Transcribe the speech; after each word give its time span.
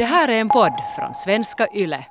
Det 0.00 0.06
här 0.06 0.28
är 0.28 0.40
en 0.40 0.48
podd 0.48 0.72
från 0.96 1.14
svenska 1.14 1.68
YLE. 1.74 2.06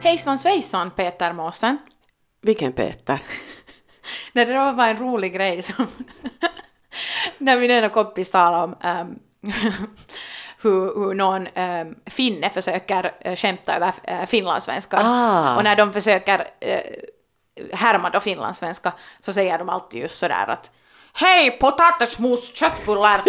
Hejsan 0.00 0.38
svejsan 0.38 0.90
Peter 0.90 1.32
Måsen. 1.32 1.78
Vilken 2.42 2.72
Peter? 2.72 3.22
Det 4.32 4.44
där 4.44 4.72
var 4.72 4.88
en 4.88 4.96
rolig 4.96 5.34
grej 5.34 5.62
som 5.62 5.86
när 7.38 7.58
min 7.58 7.70
ena 7.70 7.88
kompis 7.88 8.30
talade 8.30 8.64
om 8.64 8.76
um, 9.42 9.52
hur, 10.62 10.94
hur 10.94 11.14
någon 11.14 11.48
um, 11.56 11.94
finne 12.06 12.50
försöker 12.50 13.12
uh, 13.26 13.34
skämta 13.34 13.76
över 13.76 13.92
uh, 14.10 14.26
finlandssvenska. 14.26 14.98
Ah. 15.02 15.56
Och 15.56 15.64
när 15.64 15.76
de 15.76 15.92
försöker 15.92 16.38
uh, 16.38 16.78
härma 17.72 18.10
då 18.10 18.20
finlandssvenska 18.20 18.92
så 19.20 19.32
säger 19.32 19.58
de 19.58 19.68
alltid 19.68 20.00
just 20.00 20.18
sådär 20.18 20.44
att 20.48 20.70
Hej 21.14 21.50
potatismos 21.50 22.56
köttbullar! 22.56 23.22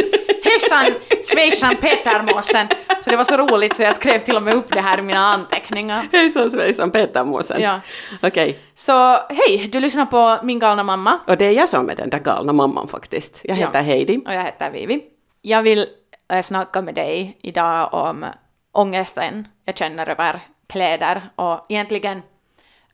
Hejsan 0.44 1.00
svejsan 1.26 1.76
Petermåsen! 1.76 2.68
Så 3.02 3.10
det 3.10 3.18
var 3.18 3.24
så 3.24 3.38
roligt 3.38 3.76
så 3.76 3.84
jag 3.84 3.96
skrev 3.96 4.20
till 4.20 4.36
och 4.36 4.44
med 4.44 4.54
upp 4.54 4.74
det 4.74 4.82
här 4.82 5.00
i 5.00 5.02
mina 5.02 5.20
anteckningar. 5.20 6.10
Hejsan 6.12 6.50
svejsan 6.50 6.92
Petermåsen. 6.92 7.62
Ja. 7.62 7.80
Okej, 8.22 8.60
Så 8.76 9.14
hej, 9.14 9.70
du 9.72 9.80
lyssnar 9.80 10.06
på 10.06 10.40
Min 10.46 10.60
galna 10.60 10.84
mamma 10.84 11.20
och 11.28 11.38
det 11.38 11.46
är 11.46 11.52
jag 11.52 11.70
som 11.70 11.90
är 11.90 11.96
den 11.96 12.10
där 12.10 12.20
galna 12.20 12.54
mamman 12.54 12.88
faktiskt. 12.88 13.42
Jag 13.44 13.56
heter 13.56 13.80
Ja. 13.80 13.82
Heidi. 13.82 14.22
och 14.26 14.34
jag 14.34 14.44
heter 14.44 14.72
Vivi. 14.72 15.04
Jag 15.42 15.64
vill 15.64 15.88
jag 16.28 16.46
snackade 16.46 16.86
med 16.86 16.96
dig 16.96 17.38
idag 17.42 17.94
om 17.94 18.26
ångesten. 18.72 19.48
Jag 19.66 19.78
känner 19.78 20.10
över 20.10 20.40
kläder 20.68 21.30
och 21.36 21.66
egentligen 21.70 22.18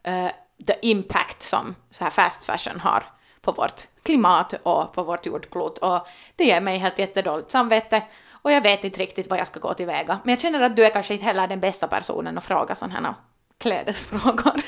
uh, 0.07 0.29
the 0.67 0.73
impact 0.81 1.41
som 1.41 1.75
så 1.91 2.03
här 2.03 2.11
fast 2.11 2.45
fashion 2.45 2.79
har 2.79 3.03
på 3.41 3.51
vårt 3.51 3.81
klimat 4.03 4.53
och 4.63 4.93
på 4.93 5.03
vårt 5.03 5.25
jordklot. 5.25 5.77
Och 5.77 6.07
det 6.35 6.43
ger 6.43 6.61
mig 6.61 6.77
helt 6.77 6.99
jättedåligt 6.99 7.51
samvete. 7.51 8.01
Och 8.41 8.51
jag 8.51 8.61
vet 8.61 8.83
inte 8.83 8.99
riktigt 8.99 9.29
vad 9.29 9.39
jag 9.39 9.47
ska 9.47 9.59
gå 9.59 9.73
tillväga. 9.73 10.19
Men 10.23 10.29
jag 10.29 10.39
känner 10.39 10.61
att 10.61 10.75
du 10.75 10.85
är 10.85 10.89
kanske 10.89 11.13
inte 11.13 11.25
heller 11.25 11.47
den 11.47 11.59
bästa 11.59 11.87
personen 11.87 12.37
att 12.37 12.43
fråga 12.43 12.75
sådana 12.75 12.93
här 12.93 13.13
klädesfrågor. 13.59 14.61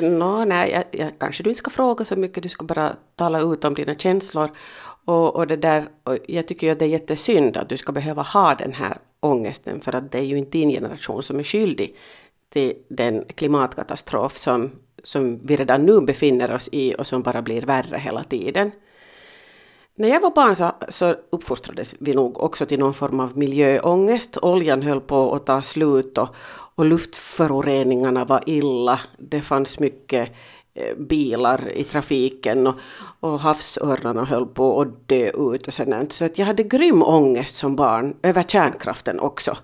no, 0.00 0.44
nej, 0.44 0.70
jag, 0.70 0.84
jag, 0.90 1.18
kanske 1.18 1.42
du 1.42 1.50
inte 1.50 1.58
ska 1.58 1.70
fråga 1.70 2.04
så 2.04 2.16
mycket, 2.16 2.42
du 2.42 2.48
ska 2.48 2.64
bara 2.64 2.92
tala 3.16 3.40
ut 3.40 3.64
om 3.64 3.74
dina 3.74 3.94
känslor. 3.94 4.50
Och, 5.04 5.36
och 5.36 5.46
det 5.46 5.56
där, 5.56 5.84
och 6.04 6.18
jag 6.28 6.48
tycker 6.48 6.66
ju 6.66 6.72
att 6.72 6.78
det 6.78 6.84
är 6.84 6.88
jättesynd 6.88 7.56
att 7.56 7.68
du 7.68 7.76
ska 7.76 7.92
behöva 7.92 8.22
ha 8.22 8.54
den 8.54 8.72
här 8.72 8.98
ångesten, 9.20 9.80
för 9.80 9.94
att 9.94 10.12
det 10.12 10.18
är 10.18 10.22
ju 10.22 10.38
inte 10.38 10.50
din 10.50 10.70
generation 10.70 11.22
som 11.22 11.38
är 11.38 11.42
skyldig 11.44 11.96
till 12.52 12.74
den 12.88 13.24
klimatkatastrof 13.24 14.36
som, 14.36 14.70
som 15.02 15.46
vi 15.46 15.56
redan 15.56 15.86
nu 15.86 16.00
befinner 16.00 16.52
oss 16.52 16.68
i 16.72 16.94
och 16.98 17.06
som 17.06 17.22
bara 17.22 17.42
blir 17.42 17.62
värre 17.62 17.98
hela 17.98 18.24
tiden. 18.24 18.70
När 19.94 20.08
jag 20.08 20.20
var 20.20 20.30
barn 20.30 20.56
så, 20.56 20.72
så 20.88 21.14
uppfostrades 21.30 21.94
vi 21.98 22.14
nog 22.14 22.40
också 22.40 22.66
till 22.66 22.78
någon 22.78 22.94
form 22.94 23.20
av 23.20 23.38
miljöångest. 23.38 24.38
Oljan 24.42 24.82
höll 24.82 25.00
på 25.00 25.34
att 25.34 25.46
ta 25.46 25.62
slut 25.62 26.18
och, 26.18 26.28
och 26.74 26.84
luftföroreningarna 26.84 28.24
var 28.24 28.42
illa. 28.46 29.00
Det 29.18 29.42
fanns 29.42 29.78
mycket 29.78 30.32
eh, 30.74 30.96
bilar 30.96 31.68
i 31.72 31.84
trafiken 31.84 32.66
och, 32.66 32.74
och 33.20 33.40
havsörnarna 33.40 34.24
höll 34.24 34.46
på 34.46 34.80
att 34.80 35.08
dö 35.08 35.30
ut 35.54 35.66
och 35.66 35.74
sådant. 35.74 36.12
Så 36.12 36.24
att 36.24 36.38
jag 36.38 36.46
hade 36.46 36.62
grym 36.62 37.02
ångest 37.02 37.56
som 37.56 37.76
barn 37.76 38.16
över 38.22 38.42
kärnkraften 38.42 39.20
också. 39.20 39.56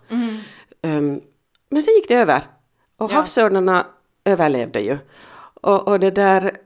Um, 0.82 1.20
men 1.70 1.82
sen 1.82 1.94
gick 1.94 2.08
det 2.08 2.14
över. 2.14 2.42
Och 2.96 3.10
Ja. 3.10 3.14
havsörnarna 3.14 3.86
överlevde 4.24 4.80
ju. 4.80 4.98
Och, 5.60 5.88
och 5.88 6.00
det 6.00 6.10
där... 6.10 6.56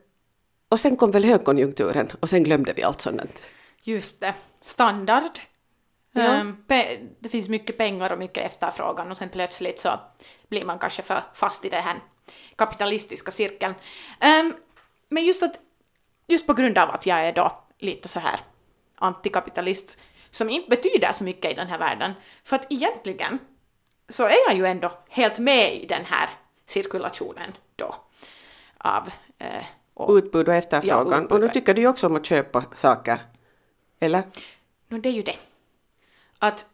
Och 0.69 0.81
sen 0.81 0.97
kom 0.97 1.11
väl 1.11 1.25
högkonjunkturen 1.25 2.09
och 2.21 2.29
sen 2.29 2.43
glömde 2.43 2.73
vi 2.77 2.83
allt 2.83 3.01
sådant. 3.01 3.43
Just 3.83 4.21
det. 4.21 4.35
Standard. 4.61 5.39
Ja. 6.13 6.23
Ehm, 6.23 6.57
det 7.21 7.29
finns 7.29 7.49
mycket 7.49 7.79
pengar 7.79 8.13
och 8.13 8.19
mycket 8.19 8.45
efterfrågan 8.47 9.11
och 9.11 9.17
sen 9.17 9.29
plötsligt 9.29 9.81
så 9.81 10.01
blir 10.49 10.65
man 10.65 10.79
kanske 10.79 11.03
för 11.03 11.23
fast 11.35 11.65
i 11.65 11.69
den 11.69 11.83
här 11.83 12.01
kapitalistiska 12.57 13.31
cirkeln. 13.31 13.75
Ehm, 14.21 14.55
men 15.09 15.25
just 15.25 15.43
att 15.43 15.61
just 16.27 16.47
på 16.47 16.55
grund 16.55 16.79
av 16.79 16.91
att 16.91 17.07
jag 17.07 17.19
är 17.21 17.33
då 17.33 17.53
lite 17.79 18.09
så 18.09 18.21
här 18.21 18.41
antikapitalist 18.95 19.99
som 20.31 20.51
inte 20.51 20.71
betyder 20.71 21.13
så 21.13 21.25
mycket 21.25 21.51
i 21.51 21.55
den 21.55 21.67
här 21.67 21.79
världen. 21.79 22.13
För 22.45 22.57
att 22.57 22.67
egentligen 22.73 23.39
så 24.09 24.25
är 24.25 24.37
jag 24.49 24.57
ju 24.57 24.67
ändå 24.67 24.93
helt 25.09 25.39
med 25.39 25.75
i 25.75 25.87
den 25.87 26.05
här 26.05 26.31
cirkulationen 26.67 27.53
då 27.77 27.95
av 28.79 29.11
eh, 29.39 29.65
och 29.95 30.15
Utbud 30.15 30.49
och 30.49 30.55
efterfrågan. 30.55 31.09
Ja, 31.11 31.17
utbud 31.17 31.33
och 31.33 31.41
nu 31.41 31.47
och- 31.47 31.53
tycker 31.53 31.75
du 31.75 31.81
ju 31.81 31.89
också 31.89 32.07
om 32.07 32.17
att 32.17 32.27
köpa 32.27 32.65
saker. 32.77 33.21
Eller? 34.01 34.23
No, 34.89 34.99
det 34.99 35.09
är 35.09 35.13
ju 35.13 35.23
det. 35.23 35.37
Att 36.43 36.67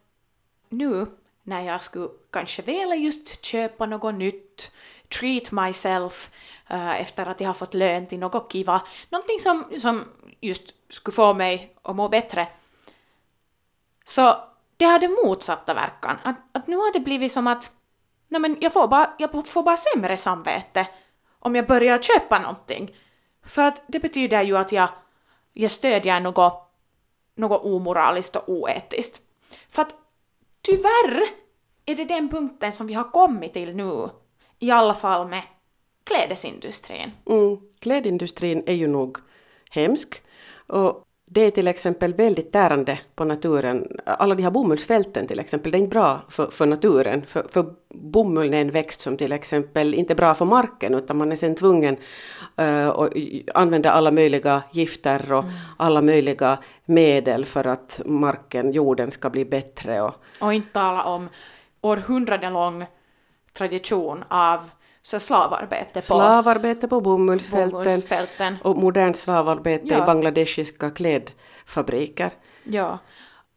nu 0.69 1.05
när 1.43 1.61
jag 1.61 1.83
skulle 1.83 2.09
kanske 2.31 2.61
vilja 2.61 2.95
just 2.95 3.45
köpa 3.45 3.85
något 3.85 4.15
nytt, 4.15 4.71
treat 5.19 5.51
myself 5.51 6.31
äh, 6.67 7.01
efter 7.01 7.25
att 7.25 7.41
jag 7.41 7.49
har 7.49 7.53
fått 7.53 7.73
lön 7.73 8.07
till 8.07 8.19
något 8.19 8.51
kiva, 8.51 8.81
någonting 9.09 9.39
som, 9.39 9.79
som 9.79 10.03
just 10.41 10.73
skulle 10.89 11.15
få 11.15 11.33
mig 11.33 11.75
att 11.81 11.95
må 11.95 12.09
bättre. 12.09 12.47
Så 14.03 14.35
det 14.77 14.85
hade 14.85 15.07
motsatta 15.07 15.73
verkan. 15.73 16.17
Att, 16.23 16.35
att 16.51 16.67
nu 16.67 16.75
har 16.75 16.93
det 16.93 16.99
blivit 16.99 17.31
som 17.31 17.47
att 17.47 17.71
nej 18.27 18.41
men 18.41 18.57
jag, 18.59 18.73
får 18.73 18.87
bara, 18.87 19.13
jag 19.17 19.47
får 19.47 19.63
bara 19.63 19.77
sämre 19.77 20.17
samvete 20.17 20.87
om 21.39 21.55
jag 21.55 21.67
börjar 21.67 22.01
köpa 22.01 22.39
någonting. 22.39 22.95
För 23.45 23.61
att 23.61 23.81
det 23.87 23.99
betyder 23.99 24.41
ju 24.41 24.57
att 24.57 24.71
jag, 24.71 24.89
jag 25.53 25.71
stödjer 25.71 26.19
något 26.19 26.65
något 27.35 27.65
omoraliskt 27.65 28.35
och 28.35 28.49
oetiskt. 28.49 29.21
För 29.69 29.81
att 29.81 29.95
tyvärr 30.61 31.21
är 31.85 31.95
det 31.95 32.05
den 32.05 32.29
punkten 32.29 32.73
som 32.73 32.87
vi 32.87 32.93
har 32.93 33.11
kommit 33.11 33.53
till 33.53 33.75
nu, 33.75 34.09
i 34.59 34.71
alla 34.71 34.95
fall 34.95 35.27
med 35.27 35.43
klädesindustrin. 36.03 37.11
Mm. 37.25 37.57
Klädindustrin 37.79 38.63
är 38.65 38.73
ju 38.73 38.87
nog 38.87 39.17
hemsk. 39.69 40.21
Och 40.67 41.07
det 41.31 41.41
är 41.41 41.51
till 41.51 41.67
exempel 41.67 42.13
väldigt 42.13 42.51
tärande 42.51 42.99
på 43.15 43.25
naturen. 43.25 43.87
Alla 44.05 44.35
de 44.35 44.43
här 44.43 44.51
bomullsfälten 44.51 45.27
till 45.27 45.39
exempel, 45.39 45.71
det 45.71 45.77
är 45.77 45.79
inte 45.79 45.89
bra 45.89 46.21
för, 46.29 46.47
för 46.47 46.65
naturen. 46.65 47.25
För, 47.25 47.45
för 47.49 47.73
bomull 47.93 48.53
är 48.53 48.61
en 48.61 48.71
växt 48.71 49.01
som 49.01 49.17
till 49.17 49.31
exempel 49.31 49.93
inte 49.93 50.13
är 50.13 50.15
bra 50.15 50.35
för 50.35 50.45
marken 50.45 50.93
utan 50.93 51.17
man 51.17 51.31
är 51.31 51.35
sen 51.35 51.55
tvungen 51.55 51.97
uh, 52.61 52.87
att 52.87 53.13
använda 53.53 53.91
alla 53.91 54.11
möjliga 54.11 54.63
gifter 54.71 55.31
och 55.31 55.43
alla 55.77 56.01
möjliga 56.01 56.57
medel 56.85 57.45
för 57.45 57.67
att 57.67 58.01
marken, 58.05 58.71
jorden 58.71 59.11
ska 59.11 59.29
bli 59.29 59.45
bättre. 59.45 60.01
Och, 60.01 60.15
Och 60.41 60.53
inte 60.53 60.73
tala 60.73 61.03
om 61.03 61.29
århundraden 61.81 62.53
lång 62.53 62.85
tradition 63.53 64.23
av 64.27 64.59
så 65.09 65.19
slavarbete 65.19 65.93
på 65.93 66.01
Slavarbete 66.01 66.87
på 66.87 67.01
bomullsfälten 67.01 67.69
bomullsfälten. 67.69 68.57
och 68.63 68.77
modernt 68.77 69.17
slavarbete 69.17 69.83
Ja. 69.87 69.97
i 70.03 70.05
bangladeshiska 70.05 70.89
klädfabriker. 70.91 72.31
Ja. 72.63 72.97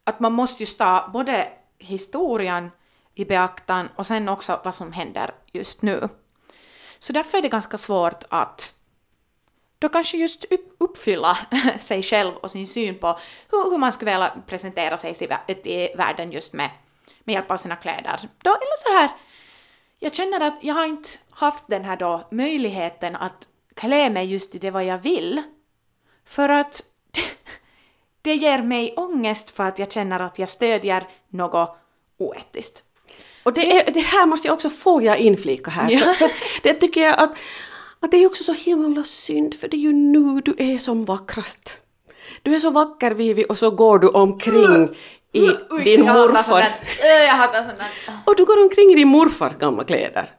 Att 0.05 0.21
man 0.21 0.33
måste 0.33 0.63
just 0.63 0.79
ta 0.79 1.11
både 1.13 1.49
historien 1.79 2.71
i 3.15 3.25
beaktan 3.25 3.89
och 3.97 4.07
sen 4.07 4.29
också 4.29 4.61
vad 4.65 4.75
som 4.75 4.93
händer 4.93 5.35
just 5.53 5.83
nu. 5.83 6.09
Så 6.99 7.13
därför 7.13 7.39
är 7.39 7.43
det 7.43 7.49
ganska 7.49 7.79
svårt 7.79 8.25
att 8.29 8.75
då 9.79 9.89
kanske 9.89 10.17
just 10.17 10.45
upp- 10.45 10.77
uppfylla 10.79 11.39
sig 11.79 12.03
själv 12.03 12.37
och 12.37 12.51
sin 12.51 12.67
syn 12.67 12.99
på 12.99 13.19
hur, 13.51 13.71
hur 13.71 13.79
man 13.79 13.93
skulle 13.93 14.11
vilja 14.11 14.33
presentera 14.47 14.97
sig 14.97 15.17
i 15.65 15.97
världen 15.97 16.33
just 16.33 16.53
med, 16.53 16.71
med 17.25 17.33
hjälp 17.33 17.51
av 17.51 17.57
sina 17.57 17.77
kläder. 17.77 18.29
Då, 18.43 18.51
eller 18.51 18.77
så 18.77 18.99
här, 19.01 19.11
jag 20.03 20.15
känner 20.15 20.41
att 20.41 20.59
jag 20.61 20.75
har 20.75 20.85
inte 20.87 21.09
haft 21.31 21.65
den 21.67 21.85
här 21.85 21.97
då 21.97 22.29
möjligheten 22.31 23.17
att 23.17 23.49
klä 23.75 24.11
mig 24.11 24.27
just 24.27 24.55
i 24.55 24.59
det 24.59 24.71
vad 24.71 24.85
jag 24.85 24.99
vill. 24.99 25.43
För 26.25 26.49
att 26.49 26.83
det 28.23 28.35
ger 28.35 28.63
mig 28.63 28.95
ångest 28.97 29.51
för 29.51 29.65
att 29.65 29.79
jag 29.79 29.93
känner 29.93 30.21
att 30.21 30.39
jag 30.39 30.49
stödjer 30.49 31.09
något 31.29 31.77
oetiskt. 32.19 32.83
Och 33.43 33.53
det, 33.53 33.81
är, 33.81 33.91
det 33.91 34.01
här 34.01 34.27
måste 34.27 34.49
jag 34.49 34.55
också 34.55 34.71
få 34.71 35.03
jag 35.03 35.19
inflika 35.19 35.71
här. 35.71 35.91
Ja. 35.91 35.99
För, 36.01 36.15
för 36.15 36.31
det 36.63 36.75
tycker 36.75 37.01
jag 37.01 37.21
att, 37.21 37.37
att 38.01 38.11
det 38.11 38.17
är 38.17 38.27
också 38.27 38.45
så 38.45 38.53
himla 38.53 39.05
synd 39.05 39.55
för 39.55 39.69
det 39.69 39.77
är 39.77 39.81
ju 39.81 39.93
nu 39.93 40.41
du 40.41 40.55
är 40.59 40.79
som 40.79 41.05
vackrast. 41.05 41.79
Du 42.43 42.55
är 42.55 42.59
så 42.59 42.71
vacker 42.71 43.11
Vivi 43.11 43.45
och 43.49 43.59
så 43.59 43.71
går 43.71 43.99
du 43.99 44.09
omkring 44.09 44.89
i 45.33 45.41
Ui, 45.71 45.85
din 45.85 46.05
jag 46.05 46.15
morfars... 46.17 46.81
Jag 47.27 47.33
hatar 47.33 47.63
sånt 47.63 47.79
där. 47.79 48.15
Och 48.27 48.37
du 48.37 48.45
går 48.45 48.63
omkring 48.63 48.91
i 48.93 48.95
din 48.95 49.09
morfars 49.09 49.57
gamla 49.57 49.85
kläder. 49.85 50.31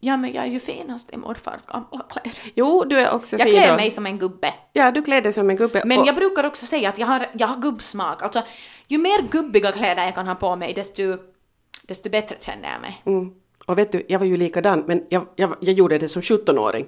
Ja, 0.00 0.16
men 0.16 0.32
jag 0.32 0.44
är 0.44 0.48
ju 0.48 0.60
finast 0.60 1.12
i 1.12 1.16
morfars 1.16 1.62
gamla 1.66 2.04
kläder. 2.10 2.38
Jo, 2.54 2.84
du 2.84 2.98
är 3.00 3.10
också 3.10 3.36
Jag 3.36 3.42
fin. 3.48 3.52
klär 3.58 3.70
och- 3.70 3.76
mig 3.76 3.90
som 3.90 4.06
en 4.06 4.18
gubbe. 4.18 4.54
Ja, 4.72 4.90
du 4.90 5.02
klär 5.02 5.20
dig 5.20 5.32
som 5.32 5.50
en 5.50 5.56
gubbe. 5.56 5.82
Men 5.84 5.98
och, 6.00 6.06
jag 6.06 6.14
brukar 6.14 6.44
också 6.46 6.66
säga 6.66 6.88
att 6.88 6.98
jag 6.98 7.06
har, 7.06 7.26
jag 7.32 7.46
har 7.46 7.56
gubbsmak. 7.56 8.22
Alltså, 8.22 8.42
ju 8.88 8.98
mer 8.98 9.22
gubbiga 9.30 9.72
kläder 9.72 10.04
jag 10.04 10.14
kan 10.14 10.26
ha 10.26 10.34
på 10.34 10.56
mig, 10.56 10.72
desto, 10.74 11.02
desto 11.82 12.10
bättre 12.10 12.36
känner 12.40 12.72
jag 12.72 12.80
mig. 12.80 13.02
mm. 13.06 13.30
Och 13.66 13.78
vet 13.78 13.92
du, 13.92 14.02
jag 14.08 14.18
var 14.18 14.26
ju 14.26 14.36
likadan, 14.36 14.84
men 14.86 15.02
jag, 15.08 15.26
jag, 15.36 15.56
jag 15.60 15.74
gjorde 15.74 15.98
det 15.98 16.08
som 16.08 16.22
17-åring. 16.22 16.86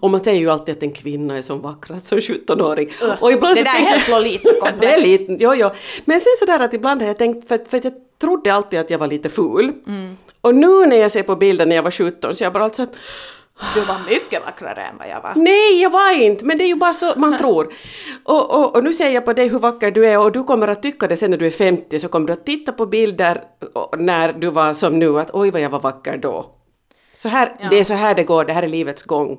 Och 0.00 0.10
man 0.10 0.20
säger 0.24 0.40
ju 0.40 0.50
alltid 0.50 0.76
att 0.76 0.82
en 0.82 0.92
kvinna 0.92 1.38
är 1.38 1.42
som 1.42 1.60
vackrast 1.60 2.06
som 2.06 2.18
17-åring. 2.18 2.88
Och 3.20 3.32
ibland 3.32 3.56
det 3.56 3.62
där 3.62 3.80
är 3.80 3.84
helt 3.84 4.08
Lolita-komplex. 4.08 4.76
det 4.80 4.86
är 4.86 5.02
lite, 5.02 5.36
jo, 5.40 5.54
jo. 5.54 5.70
Men 6.04 6.20
sen 6.20 6.32
sådär 6.38 6.60
att 6.60 6.74
ibland 6.74 7.00
har 7.00 7.08
jag 7.08 7.18
tänkt, 7.18 7.48
för, 7.48 7.58
för 7.70 7.80
jag 7.84 7.92
trodde 8.20 8.52
alltid 8.52 8.80
att 8.80 8.90
jag 8.90 8.98
var 8.98 9.06
lite 9.06 9.28
ful. 9.28 9.72
Mm. 9.86 10.16
Och 10.40 10.54
nu 10.54 10.86
när 10.86 10.96
jag 10.96 11.10
ser 11.10 11.22
på 11.22 11.36
bilden 11.36 11.68
när 11.68 11.76
jag 11.76 11.82
var 11.82 11.90
17 11.90 12.34
så 12.34 12.44
jag 12.44 12.52
bara 12.52 12.64
alltså 12.64 12.82
att 12.82 12.96
du 13.74 13.80
var 13.80 13.98
mycket 14.10 14.44
vackrare 14.44 14.84
än 14.84 14.98
vad 14.98 15.08
jag 15.08 15.20
var. 15.20 15.32
Nej, 15.36 15.82
jag 15.82 15.90
var 15.90 16.22
inte, 16.22 16.44
men 16.44 16.58
det 16.58 16.64
är 16.64 16.68
ju 16.68 16.74
bara 16.74 16.94
så 16.94 17.12
man 17.16 17.38
tror. 17.38 17.72
Och, 18.24 18.50
och, 18.54 18.76
och 18.76 18.84
nu 18.84 18.94
ser 18.94 19.08
jag 19.08 19.24
på 19.24 19.32
dig 19.32 19.48
hur 19.48 19.58
vacker 19.58 19.90
du 19.90 20.06
är 20.06 20.18
och 20.18 20.32
du 20.32 20.44
kommer 20.44 20.68
att 20.68 20.82
tycka 20.82 21.06
det 21.06 21.16
sen 21.16 21.30
när 21.30 21.38
du 21.38 21.46
är 21.46 21.50
50 21.50 21.98
så 21.98 22.08
kommer 22.08 22.26
du 22.26 22.32
att 22.32 22.46
titta 22.46 22.72
på 22.72 22.86
bilder 22.86 23.44
när 23.98 24.32
du 24.32 24.50
var 24.50 24.74
som 24.74 24.98
nu 24.98 25.20
att 25.20 25.30
oj 25.32 25.50
vad 25.50 25.60
jag 25.60 25.70
var 25.70 25.80
vacker 25.80 26.16
då. 26.16 26.46
Så 27.14 27.28
här, 27.28 27.56
ja. 27.60 27.68
Det 27.68 27.78
är 27.78 27.84
så 27.84 27.94
här 27.94 28.14
det 28.14 28.24
går, 28.24 28.44
det 28.44 28.52
här 28.52 28.62
är 28.62 28.66
livets 28.66 29.02
gång. 29.02 29.38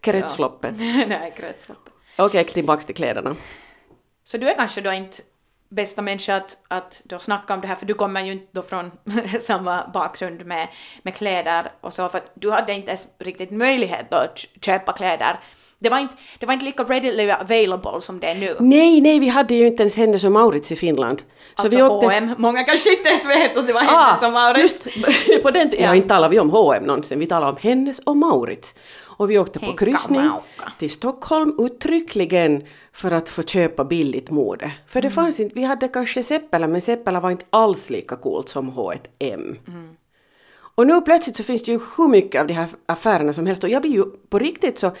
Kretsloppet. 0.00 0.74
Ja. 0.78 1.04
Nej, 1.08 1.34
kretsloppet. 1.36 1.92
Okej, 2.18 2.40
okay, 2.40 2.44
tillbaks 2.54 2.84
till 2.84 2.94
kläderna. 2.94 3.36
Så 4.24 4.38
du 4.38 4.48
är 4.48 4.56
kanske 4.56 4.80
då 4.80 4.92
inte 4.92 5.22
bästa 5.68 6.02
människa 6.02 6.36
att, 6.36 6.58
att 6.68 7.02
då 7.04 7.18
snacka 7.18 7.54
om 7.54 7.60
det 7.60 7.66
här, 7.66 7.74
för 7.74 7.86
du 7.86 7.94
kommer 7.94 8.24
ju 8.24 8.32
inte 8.32 8.46
då 8.52 8.62
från 8.62 8.90
samma 9.40 9.88
bakgrund 9.94 10.46
med, 10.46 10.68
med 11.02 11.14
kläder 11.14 11.72
och 11.80 11.92
så, 11.92 12.08
för 12.08 12.20
du 12.34 12.50
hade 12.50 12.72
inte 12.72 12.88
ens 12.88 13.06
riktigt 13.18 13.50
möjlighet 13.50 14.06
då 14.10 14.16
att 14.16 14.44
köpa 14.60 14.92
kläder. 14.92 15.40
Det 15.78 15.88
var, 15.88 15.98
inte, 15.98 16.14
det 16.38 16.46
var 16.46 16.52
inte 16.52 16.64
lika 16.64 16.82
readily 16.84 17.30
available 17.30 18.00
som 18.00 18.20
det 18.20 18.26
är 18.26 18.34
nu. 18.34 18.56
Nej, 18.60 19.00
nej, 19.00 19.18
vi 19.18 19.28
hade 19.28 19.54
ju 19.54 19.66
inte 19.66 19.82
ens 19.82 19.96
Hennes 19.96 20.24
och 20.24 20.32
Maurits 20.32 20.72
i 20.72 20.76
Finland. 20.76 21.18
Så 21.18 21.62
alltså 21.62 21.76
vi 21.78 21.82
åkte... 21.82 22.06
H&M. 22.06 22.34
Många 22.38 22.64
kanske 22.64 22.90
inte 22.90 23.08
ens 23.08 23.26
vet 23.26 23.58
att 23.58 23.66
det 23.66 23.72
var 23.72 23.80
Hennes 23.80 24.22
ah, 24.22 24.26
och 24.26 24.32
Maurits. 24.32 24.86
Just, 24.86 25.42
på 25.42 25.50
den 25.50 25.70
ja. 25.72 25.78
ja, 25.78 25.94
inte 25.94 26.08
talar 26.08 26.28
vi 26.28 26.38
om 26.38 26.50
H&M 26.50 26.84
någonsin, 26.84 27.18
vi 27.18 27.26
talar 27.26 27.48
om 27.48 27.56
Hennes 27.60 27.98
och 27.98 28.16
Maurits. 28.16 28.74
Och 29.18 29.30
vi 29.30 29.38
åkte 29.38 29.60
på 29.60 29.72
kryssning 29.72 30.30
till 30.78 30.90
Stockholm 30.90 31.54
uttryckligen 31.58 32.62
för 32.92 33.10
att 33.10 33.28
få 33.28 33.42
köpa 33.42 33.84
billigt 33.84 34.30
mode. 34.30 34.72
För 34.86 35.02
det 35.02 35.08
mm. 35.08 35.14
fanns 35.14 35.40
inte, 35.40 35.54
vi 35.54 35.62
hade 35.62 35.88
kanske 35.88 36.22
Seppälä 36.22 36.66
men 36.66 36.80
Seppälä 36.80 37.20
var 37.20 37.30
inte 37.30 37.44
alls 37.50 37.90
lika 37.90 38.16
coolt 38.16 38.48
som 38.48 38.68
H&M. 38.68 39.58
Mm. 39.68 39.96
Och 40.76 40.86
nu 40.86 41.00
plötsligt 41.00 41.36
så 41.36 41.42
finns 41.42 41.62
det 41.62 41.72
ju 41.72 41.80
hur 41.96 42.08
mycket 42.08 42.40
av 42.40 42.46
de 42.46 42.54
här 42.54 42.68
affärerna 42.86 43.32
som 43.32 43.46
helst 43.46 43.64
och 43.64 43.70
jag 43.70 43.82
blir 43.82 43.92
ju 43.92 44.04
på 44.04 44.38
riktigt 44.38 44.78
så, 44.78 44.92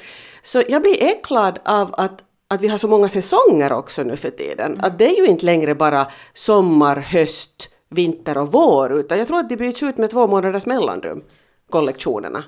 så 0.42 0.62
jag 0.68 0.82
blir 0.82 1.02
äcklad 1.02 1.58
av 1.64 1.94
att, 1.98 2.22
att 2.48 2.60
vi 2.60 2.68
har 2.68 2.78
så 2.78 2.88
många 2.88 3.08
säsonger 3.08 3.72
också 3.72 4.02
nu 4.02 4.16
för 4.16 4.30
tiden. 4.30 4.72
Mm. 4.72 4.84
Att 4.84 4.98
det 4.98 5.06
är 5.06 5.16
ju 5.16 5.26
inte 5.26 5.46
längre 5.46 5.74
bara 5.74 6.06
sommar, 6.34 6.96
höst, 6.96 7.70
vinter 7.88 8.38
och 8.38 8.52
vår 8.52 8.92
utan 8.92 9.18
jag 9.18 9.26
tror 9.26 9.38
att 9.38 9.48
de 9.48 9.56
byts 9.56 9.82
ut 9.82 9.98
med 9.98 10.10
två 10.10 10.26
månaders 10.26 10.66
mellanrum, 10.66 11.22
kollektionerna. 11.70 12.44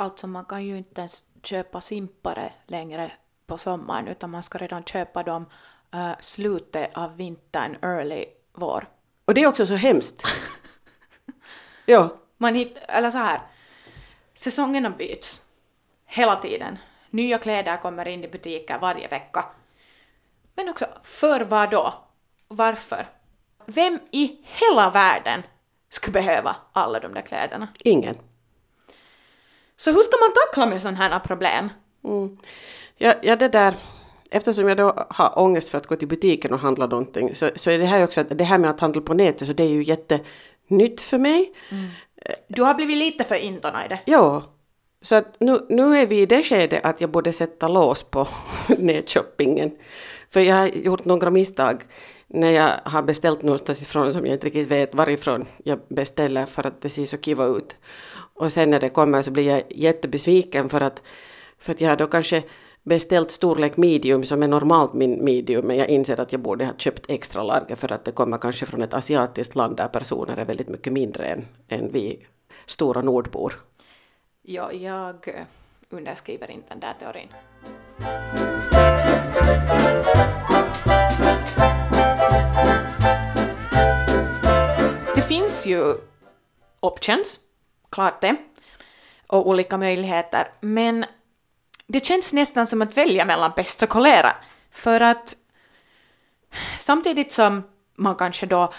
Alltså 0.00 0.26
man 0.26 0.44
kan 0.44 0.64
ju 0.64 0.78
inte 0.78 1.00
ens 1.00 1.24
köpa 1.42 1.80
simpare 1.80 2.52
längre 2.66 3.12
på 3.46 3.58
sommaren 3.58 4.08
utan 4.08 4.30
man 4.30 4.42
ska 4.42 4.58
redan 4.58 4.84
köpa 4.84 5.22
dem 5.22 5.46
uh, 5.94 6.12
slutet 6.20 6.96
av 6.96 7.16
vintern, 7.16 7.76
early 7.82 8.24
vår. 8.52 8.88
Och 9.24 9.34
det 9.34 9.42
är 9.42 9.46
också 9.46 9.66
så 9.66 9.74
hemskt. 9.74 10.22
ja. 11.86 12.16
Man 12.36 12.54
hitt, 12.54 12.78
eller 12.88 13.10
så 13.10 13.18
här, 13.18 13.40
säsongerna 14.34 14.90
byts 14.90 15.42
hela 16.06 16.36
tiden. 16.36 16.78
Nya 17.10 17.38
kläder 17.38 17.76
kommer 17.76 18.08
in 18.08 18.24
i 18.24 18.28
butiker 18.28 18.78
varje 18.78 19.08
vecka. 19.08 19.44
Men 20.54 20.68
också, 20.68 20.86
för 21.02 21.40
vad 21.40 21.70
då? 21.70 21.94
Varför? 22.48 23.06
Vem 23.66 23.98
i 24.10 24.44
hela 24.44 24.90
världen 24.90 25.42
skulle 25.88 26.12
behöva 26.12 26.56
alla 26.72 27.00
de 27.00 27.14
där 27.14 27.22
kläderna? 27.22 27.68
Ingen. 27.78 28.29
Så 29.80 29.90
hur 29.90 30.02
ska 30.02 30.16
man 30.16 30.32
tackla 30.32 30.66
med 30.66 30.82
sådana 30.82 30.98
här 30.98 31.18
problem? 31.18 31.68
Mm. 32.04 32.36
Ja, 32.96 33.14
ja, 33.22 33.36
det 33.36 33.48
där, 33.48 33.74
eftersom 34.30 34.68
jag 34.68 34.76
då 34.76 35.06
har 35.10 35.38
ångest 35.38 35.68
för 35.68 35.78
att 35.78 35.86
gå 35.86 35.96
till 35.96 36.08
butiken 36.08 36.52
och 36.52 36.58
handla 36.58 36.86
någonting 36.86 37.34
så, 37.34 37.50
så 37.56 37.70
är 37.70 37.78
det 37.78 37.86
här 37.86 38.04
också 38.04 38.20
att 38.20 38.38
det 38.38 38.44
här 38.44 38.58
med 38.58 38.70
att 38.70 38.80
handla 38.80 39.00
på 39.00 39.14
nätet 39.14 39.48
så 39.48 39.52
det 39.52 39.62
är 39.62 39.68
ju 39.68 39.82
jättenytt 39.82 41.00
för 41.00 41.18
mig. 41.18 41.52
Mm. 41.70 41.88
Du 42.48 42.62
har 42.62 42.74
blivit 42.74 42.96
lite 42.96 43.24
för 43.24 43.34
intonad 43.34 43.86
i 43.86 43.88
det. 43.88 44.00
Ja. 44.04 44.42
Så 45.02 45.14
att 45.14 45.36
nu, 45.40 45.66
nu 45.68 45.98
är 45.98 46.06
vi 46.06 46.20
i 46.20 46.26
det 46.26 46.42
skedet 46.42 46.84
att 46.84 47.00
jag 47.00 47.10
borde 47.10 47.32
sätta 47.32 47.68
lås 47.68 48.02
på 48.02 48.28
nätshoppingen. 48.78 49.70
För 50.30 50.40
jag 50.40 50.56
har 50.56 50.66
gjort 50.66 51.04
några 51.04 51.30
misstag 51.30 51.82
när 52.26 52.50
jag 52.50 52.72
har 52.84 53.02
beställt 53.02 53.42
någonstans 53.42 53.82
ifrån 53.82 54.12
som 54.12 54.26
jag 54.26 54.34
inte 54.34 54.46
riktigt 54.46 54.68
vet 54.68 54.94
varifrån 54.94 55.46
jag 55.64 55.80
beställer 55.88 56.46
för 56.46 56.66
att 56.66 56.82
det 56.82 56.88
ser 56.88 57.04
så 57.04 57.16
kiva 57.16 57.44
ut. 57.44 57.76
Och 58.40 58.52
sen 58.52 58.70
när 58.70 58.80
det 58.80 58.88
kommer 58.88 59.22
så 59.22 59.30
blir 59.30 59.46
jag 59.46 59.62
jättebesviken 59.68 60.68
för 60.68 60.80
att, 60.80 61.02
för 61.58 61.72
att 61.72 61.80
jag 61.80 61.88
har 61.88 61.96
då 61.96 62.06
kanske 62.06 62.42
beställt 62.82 63.30
storlek 63.30 63.76
medium 63.76 64.24
som 64.24 64.42
är 64.42 64.48
normalt 64.48 64.92
min 64.92 65.24
medium 65.24 65.66
men 65.66 65.76
jag 65.76 65.88
inser 65.88 66.20
att 66.20 66.32
jag 66.32 66.40
borde 66.40 66.64
ha 66.64 66.72
köpt 66.76 67.10
extra 67.10 67.42
large 67.42 67.76
för 67.76 67.92
att 67.92 68.04
det 68.04 68.12
kommer 68.12 68.38
kanske 68.38 68.66
från 68.66 68.82
ett 68.82 68.94
asiatiskt 68.94 69.54
land 69.54 69.76
där 69.76 69.88
personer 69.88 70.36
är 70.36 70.44
väldigt 70.44 70.68
mycket 70.68 70.92
mindre 70.92 71.26
än, 71.26 71.46
än 71.68 71.92
vi 71.92 72.26
stora 72.66 73.02
nordbor. 73.02 73.54
Ja, 74.42 74.72
jag 74.72 75.28
eh, 75.28 75.34
underskriver 75.90 76.50
inte 76.50 76.68
den 76.68 76.80
där 76.80 76.94
teorin. 77.00 77.28
Det 85.14 85.22
finns 85.22 85.66
ju 85.66 85.94
options 86.80 87.40
klart 87.90 88.20
det, 88.20 88.36
och 89.26 89.48
olika 89.48 89.78
möjligheter, 89.78 90.48
men 90.60 91.04
det 91.86 92.04
känns 92.04 92.32
nästan 92.32 92.66
som 92.66 92.82
att 92.82 92.96
välja 92.96 93.24
mellan 93.24 93.52
pest 93.52 93.82
och 93.82 93.88
kolera, 93.88 94.36
för 94.70 95.00
att 95.00 95.36
samtidigt 96.78 97.32
som 97.32 97.62
man 97.94 98.14
kanske 98.14 98.46
då 98.46 98.72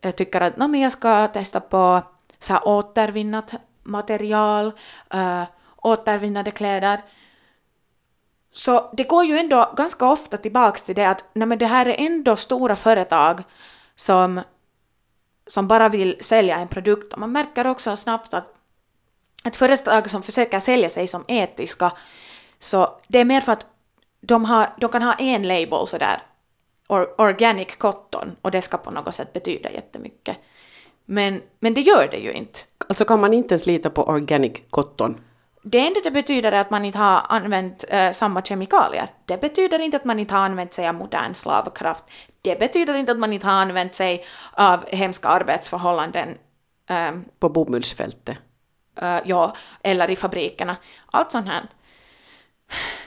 eh, 0.00 0.14
tycker 0.14 0.40
att 0.40 0.56
men 0.56 0.74
jag 0.74 0.92
ska 0.92 1.28
testa 1.28 1.60
på 1.60 2.02
så 2.38 2.52
här 2.52 2.68
återvinnat 2.68 3.50
material, 3.82 4.72
äh, 5.10 5.42
återvinnade 5.76 6.50
kläder, 6.50 7.02
så 8.58 8.90
det 8.92 9.04
går 9.04 9.24
ju 9.24 9.38
ändå 9.38 9.72
ganska 9.76 10.06
ofta 10.06 10.36
tillbaks 10.36 10.82
till 10.82 10.94
det 10.94 11.04
att 11.08 11.24
nej 11.32 11.48
men 11.48 11.58
det 11.58 11.66
här 11.66 11.86
är 11.86 12.06
ändå 12.06 12.36
stora 12.36 12.76
företag 12.76 13.42
som, 13.94 14.40
som 15.46 15.68
bara 15.68 15.88
vill 15.88 16.16
sälja 16.20 16.56
en 16.56 16.68
produkt. 16.68 17.12
Och 17.12 17.18
man 17.18 17.32
märker 17.32 17.66
också 17.66 17.96
snabbt 17.96 18.34
att 18.34 18.57
ett 19.44 19.56
företag 19.56 20.10
som 20.10 20.22
försöker 20.22 20.60
sälja 20.60 20.90
sig 20.90 21.06
som 21.06 21.24
etiska, 21.28 21.92
så 22.58 23.00
det 23.08 23.18
är 23.18 23.24
mer 23.24 23.40
för 23.40 23.52
att 23.52 23.66
de, 24.20 24.44
har, 24.44 24.74
de 24.80 24.90
kan 24.90 25.02
ha 25.02 25.14
en 25.14 25.48
label 25.48 25.86
sådär, 25.86 26.22
or, 26.88 27.20
organic 27.20 27.76
cotton, 27.76 28.36
och 28.42 28.50
det 28.50 28.62
ska 28.62 28.76
på 28.76 28.90
något 28.90 29.14
sätt 29.14 29.32
betyda 29.32 29.70
jättemycket. 29.70 30.36
Men, 31.04 31.42
men 31.60 31.74
det 31.74 31.80
gör 31.80 32.08
det 32.10 32.16
ju 32.16 32.32
inte. 32.32 32.60
Alltså 32.88 33.04
kan 33.04 33.20
man 33.20 33.34
inte 33.34 33.54
ens 33.54 33.66
lita 33.66 33.90
på 33.90 34.04
organic 34.08 34.52
cotton? 34.70 35.20
Det 35.62 35.86
enda 35.86 36.00
det 36.04 36.10
betyder 36.10 36.52
är 36.52 36.60
att 36.60 36.70
man 36.70 36.84
inte 36.84 36.98
har 36.98 37.22
använt 37.28 37.84
äh, 37.88 38.10
samma 38.10 38.42
kemikalier. 38.42 39.10
Det 39.24 39.40
betyder 39.40 39.78
inte 39.78 39.96
att 39.96 40.04
man 40.04 40.18
inte 40.18 40.34
har 40.34 40.40
använt 40.40 40.72
sig 40.72 40.88
av 40.88 40.94
modern 40.94 41.34
slavkraft. 41.34 42.04
Det 42.42 42.58
betyder 42.58 42.94
inte 42.94 43.12
att 43.12 43.18
man 43.18 43.32
inte 43.32 43.46
har 43.46 43.54
använt 43.54 43.94
sig 43.94 44.24
av 44.52 44.88
hemska 44.88 45.28
arbetsförhållanden. 45.28 46.28
Ähm, 46.90 47.24
på 47.38 47.48
bomullsfältet 47.48 48.38
uh, 49.02 49.18
ja, 49.24 49.56
eller 49.82 50.10
i 50.10 50.16
fabrikerna. 50.16 50.76
Allt 51.06 51.32
sånt 51.32 51.46
här. 51.46 51.62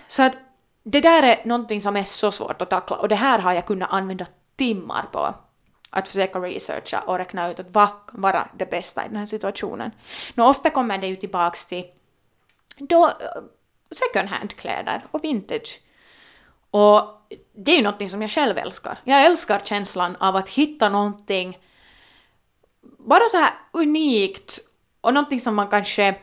Så 0.07 0.23
att 0.23 0.37
det 0.83 1.01
där 1.01 1.23
är 1.23 1.41
någonting 1.45 1.81
som 1.81 1.97
är 1.97 2.03
så 2.03 2.31
svårt 2.31 2.61
att 2.61 2.69
tackla 2.69 2.95
och 2.95 3.09
det 3.09 3.15
här 3.15 3.39
har 3.39 3.53
jag 3.53 3.65
kunnat 3.65 3.93
använda 3.93 4.25
timmar 4.55 5.05
på 5.11 5.35
att 5.89 6.07
försöka 6.07 6.39
researcha 6.39 6.99
och 6.99 7.17
räkna 7.17 7.51
ut 7.51 7.59
att 7.59 7.69
vad 7.69 7.89
kan 8.07 8.21
vara 8.21 8.47
det 8.57 8.65
bästa 8.65 9.05
i 9.05 9.07
den 9.07 9.17
här 9.17 9.25
situationen. 9.25 9.91
Nå, 10.33 10.49
ofta 10.49 10.69
kommer 10.69 10.97
det 10.97 11.07
ju 11.07 11.15
tillbaks 11.15 11.65
till 11.65 11.85
då, 12.77 13.11
second 13.91 14.29
hand-kläder 14.29 15.05
och 15.11 15.23
vintage. 15.23 15.81
Och 16.71 17.27
det 17.53 17.71
är 17.71 17.75
ju 17.75 17.83
någonting 17.83 18.09
som 18.09 18.21
jag 18.21 18.31
själv 18.31 18.57
älskar. 18.57 18.97
Jag 19.03 19.25
älskar 19.25 19.59
känslan 19.59 20.15
av 20.15 20.35
att 20.35 20.49
hitta 20.49 20.89
någonting 20.89 21.57
bara 22.81 23.27
så 23.31 23.37
här 23.37 23.53
unikt 23.71 24.59
och 25.01 25.13
någonting 25.13 25.39
som 25.39 25.55
man 25.55 25.67
kanske 25.67 26.15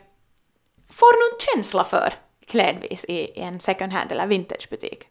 får 0.90 1.12
någon 1.12 1.38
känsla 1.38 1.84
för 1.84 2.14
klädvis 2.46 3.04
i 3.04 3.40
en 3.40 3.60
second 3.60 3.92
hand 3.92 4.12
eller 4.12 4.26
vintagebutik. 4.26 5.04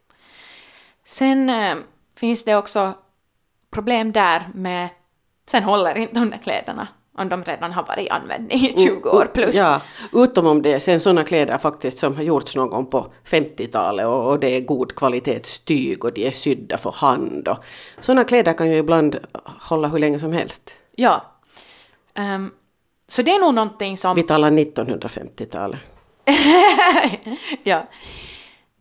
Sen 1.06 1.50
äh, 1.50 1.76
finns 2.16 2.44
det 2.44 2.56
också 2.56 2.94
problem 3.72 4.12
där 4.12 4.50
med, 4.54 4.90
sen 5.50 5.64
håller 5.64 5.98
inte 5.98 6.20
de 6.20 6.30
där 6.30 6.38
kläderna 6.38 6.88
om 7.18 7.30
de 7.30 7.44
redan 7.44 7.72
har 7.72 7.84
varit 7.84 8.06
i 8.06 8.10
användning 8.10 8.66
i 8.66 8.74
20 8.78 9.10
år 9.10 9.26
plus. 9.34 9.56
Ja, 9.56 9.82
utom 10.14 10.46
om 10.46 10.62
det 10.62 10.74
är 10.74 10.80
sen 10.80 11.00
sådana 11.00 11.24
kläder 11.24 11.58
faktiskt 11.58 11.98
som 11.98 12.16
har 12.16 12.24
gjorts 12.24 12.56
någon 12.56 12.90
på 12.90 13.08
50-talet 13.26 14.06
och, 14.06 14.32
och, 14.32 14.40
det 14.40 14.48
är 14.56 14.62
god 14.62 14.96
kvalitetstyg 14.96 16.06
och 16.06 16.14
de 16.14 16.28
är 16.28 16.32
sydda 16.32 16.78
för 16.78 16.92
hand 16.92 17.48
och 17.48 17.58
sådana 18.00 18.24
kläder 18.24 18.54
kan 18.54 18.72
ju 18.72 18.78
ibland 18.78 19.20
hålla 19.60 19.88
hur 19.88 20.00
länge 20.00 20.20
som 20.20 20.34
helst. 20.34 20.74
Ja. 20.96 21.26
Um, 22.16 22.52
Så 23.08 23.22
det 23.22 23.32
är 23.32 23.40
nog 23.40 23.54
någonting 23.54 23.98
som... 23.98 24.16
Vi 24.16 24.24
talar 24.24 24.52
1950-talet. 24.52 25.80
ja. 27.64 27.88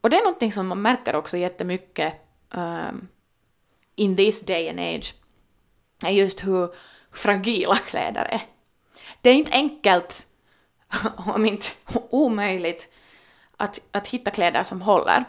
Och 0.00 0.10
det 0.10 0.16
är 0.16 0.22
någonting 0.22 0.52
som 0.52 0.66
man 0.66 0.82
märker 0.82 1.14
också 1.16 1.36
jättemycket 1.36 2.14
um, 2.54 3.08
in 3.94 4.16
this 4.16 4.40
day 4.40 4.68
and 4.68 4.80
age, 4.80 5.14
är 6.04 6.10
just 6.10 6.46
hur 6.46 6.68
fragila 7.12 7.76
kläder 7.76 8.24
är. 8.24 8.40
Det 9.20 9.30
är 9.30 9.34
inte 9.34 9.52
enkelt, 9.52 10.26
om 11.16 11.46
inte 11.46 11.66
omöjligt, 12.10 12.88
att, 13.56 13.80
att 13.90 14.08
hitta 14.08 14.30
kläder 14.30 14.62
som 14.62 14.82
håller. 14.82 15.24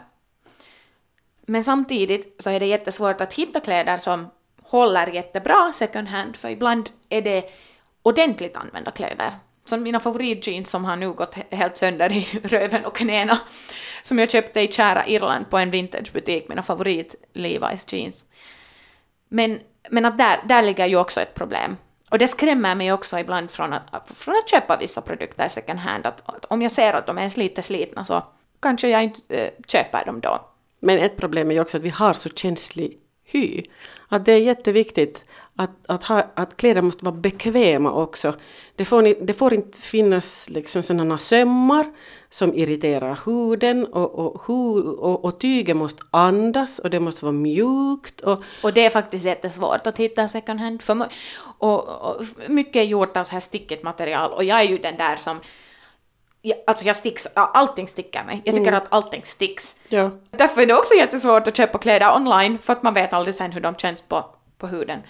Men 1.42 1.64
samtidigt 1.64 2.42
så 2.42 2.50
är 2.50 2.60
det 2.60 2.66
jättesvårt 2.66 3.20
att 3.20 3.34
hitta 3.34 3.60
kläder 3.60 3.96
som 3.96 4.28
håller 4.62 5.06
jättebra 5.06 5.72
second 5.72 6.08
hand, 6.08 6.36
för 6.36 6.48
ibland 6.48 6.90
är 7.08 7.22
det 7.22 7.50
ordentligt 8.02 8.56
använda 8.56 8.90
kläder. 8.90 9.32
Som 9.64 9.82
mina 9.82 10.00
favoritjeans 10.00 10.70
som 10.70 10.84
har 10.84 10.96
nu 10.96 11.12
gått 11.12 11.34
helt 11.50 11.76
sönder 11.76 12.12
i 12.12 12.26
röven 12.44 12.84
och 12.84 12.96
knäna, 12.96 13.38
som 14.02 14.18
jag 14.18 14.30
köpte 14.30 14.60
i 14.60 14.72
kära 14.72 15.06
Irland 15.06 15.50
på 15.50 15.58
en 15.58 15.70
vintagebutik, 15.70 16.48
mina 16.48 16.62
favorit 16.62 17.14
Levi's 17.34 17.94
jeans. 17.94 18.26
Men, 19.28 19.60
men 19.90 20.04
att 20.04 20.18
där, 20.18 20.40
där 20.44 20.62
ligger 20.62 20.86
ju 20.86 20.96
också 20.96 21.20
ett 21.20 21.34
problem. 21.34 21.76
Och 22.10 22.18
det 22.18 22.28
skrämmer 22.28 22.74
mig 22.74 22.92
också 22.92 23.18
ibland 23.18 23.50
från 23.50 23.72
att, 23.72 24.10
från 24.16 24.34
att 24.34 24.50
köpa 24.50 24.76
vissa 24.76 25.00
produkter 25.00 25.48
second 25.48 25.78
hand, 25.78 26.06
att, 26.06 26.28
att 26.28 26.44
om 26.44 26.62
jag 26.62 26.72
ser 26.72 26.92
att 26.92 27.06
de 27.06 27.18
är 27.18 27.38
lite 27.38 27.62
slitna 27.62 28.04
så 28.04 28.24
kanske 28.60 28.88
jag 28.88 29.02
inte 29.02 29.36
äh, 29.36 29.50
köper 29.66 30.04
dem 30.04 30.20
då. 30.20 30.40
Men 30.80 30.98
ett 30.98 31.16
problem 31.16 31.50
är 31.50 31.54
ju 31.54 31.60
också 31.60 31.76
att 31.76 31.82
vi 31.82 31.88
har 31.88 32.12
så 32.12 32.28
känslig 32.28 32.98
hy. 33.32 33.62
Att 34.08 34.24
det 34.24 34.32
är 34.32 34.38
jätteviktigt 34.38 35.24
att, 35.56 35.70
att, 35.86 36.02
ha, 36.02 36.26
att 36.34 36.56
kläder 36.56 36.82
måste 36.82 37.04
vara 37.04 37.14
bekväma 37.14 37.92
också. 37.92 38.34
Det 38.76 38.84
får, 38.84 39.24
det 39.26 39.34
får 39.34 39.54
inte 39.54 39.78
finnas 39.78 40.48
liksom 40.50 40.82
sådana 40.82 41.18
sömmar 41.18 41.86
som 42.30 42.54
irriterar 42.54 43.18
huden 43.26 43.86
och, 43.86 44.14
och, 44.18 44.50
och, 44.98 45.24
och 45.24 45.40
tyget 45.40 45.76
måste 45.76 46.02
andas 46.10 46.78
och 46.78 46.90
det 46.90 47.00
måste 47.00 47.24
vara 47.24 47.32
mjukt. 47.32 48.20
Och, 48.20 48.42
och 48.62 48.72
det 48.72 48.86
är 48.86 48.90
faktiskt 48.90 49.24
jättesvårt 49.24 49.86
att 49.86 49.98
hitta 49.98 50.28
second 50.28 50.60
hand. 50.60 50.82
För, 50.82 51.06
och, 51.58 51.88
och 51.88 52.24
mycket 52.48 52.76
är 52.76 52.84
gjort 52.84 53.16
av 53.16 53.24
så 53.24 53.32
här 53.32 53.40
stickigt 53.40 53.82
material 53.82 54.32
och 54.32 54.44
jag 54.44 54.60
är 54.60 54.68
ju 54.68 54.78
den 54.78 54.96
där 54.96 55.16
som 55.16 55.40
Alltså 56.66 56.84
jag 56.84 56.96
sticks, 56.96 57.26
allting 57.34 57.88
sticker 57.88 58.24
mig. 58.24 58.42
Jag 58.44 58.54
tycker 58.54 58.68
mm. 58.68 58.82
att 58.82 58.92
allting 58.92 59.22
sticks. 59.24 59.74
Ja. 59.88 60.10
Därför 60.30 60.62
är 60.62 60.66
det 60.66 60.74
också 60.74 60.94
jättesvårt 60.94 61.48
att 61.48 61.56
köpa 61.56 61.78
kläder 61.78 62.16
online 62.16 62.58
för 62.58 62.72
att 62.72 62.82
man 62.82 62.94
vet 62.94 63.12
aldrig 63.12 63.34
sen 63.34 63.52
hur 63.52 63.60
de 63.60 63.76
känns 63.76 64.02
på, 64.02 64.24
på 64.58 64.66
huden. 64.66 65.02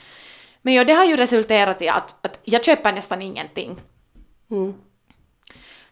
Men 0.63 0.75
ja, 0.75 0.85
det 0.85 0.93
har 0.93 1.05
ju 1.05 1.17
resulterat 1.17 1.83
i 1.83 1.89
att, 1.89 2.27
att 2.27 2.41
jag 2.45 2.65
köper 2.65 2.93
nästan 2.93 3.23
ingenting. 3.23 3.81
Mm. 4.51 4.75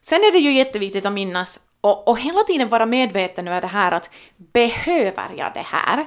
Sen 0.00 0.25
är 0.25 0.33
det 0.33 0.38
ju 0.38 0.52
jätteviktigt 0.52 1.07
att 1.07 1.12
minnas 1.12 1.61
och, 1.81 2.09
och 2.09 2.19
hela 2.19 2.43
tiden 2.43 2.69
vara 2.69 2.87
medveten 2.87 3.49
över 3.49 3.61
det 3.61 3.66
här 3.66 3.93
att 3.93 4.11
behöver 4.37 5.35
jag 5.37 5.55
det 5.55 5.66
här? 5.66 6.07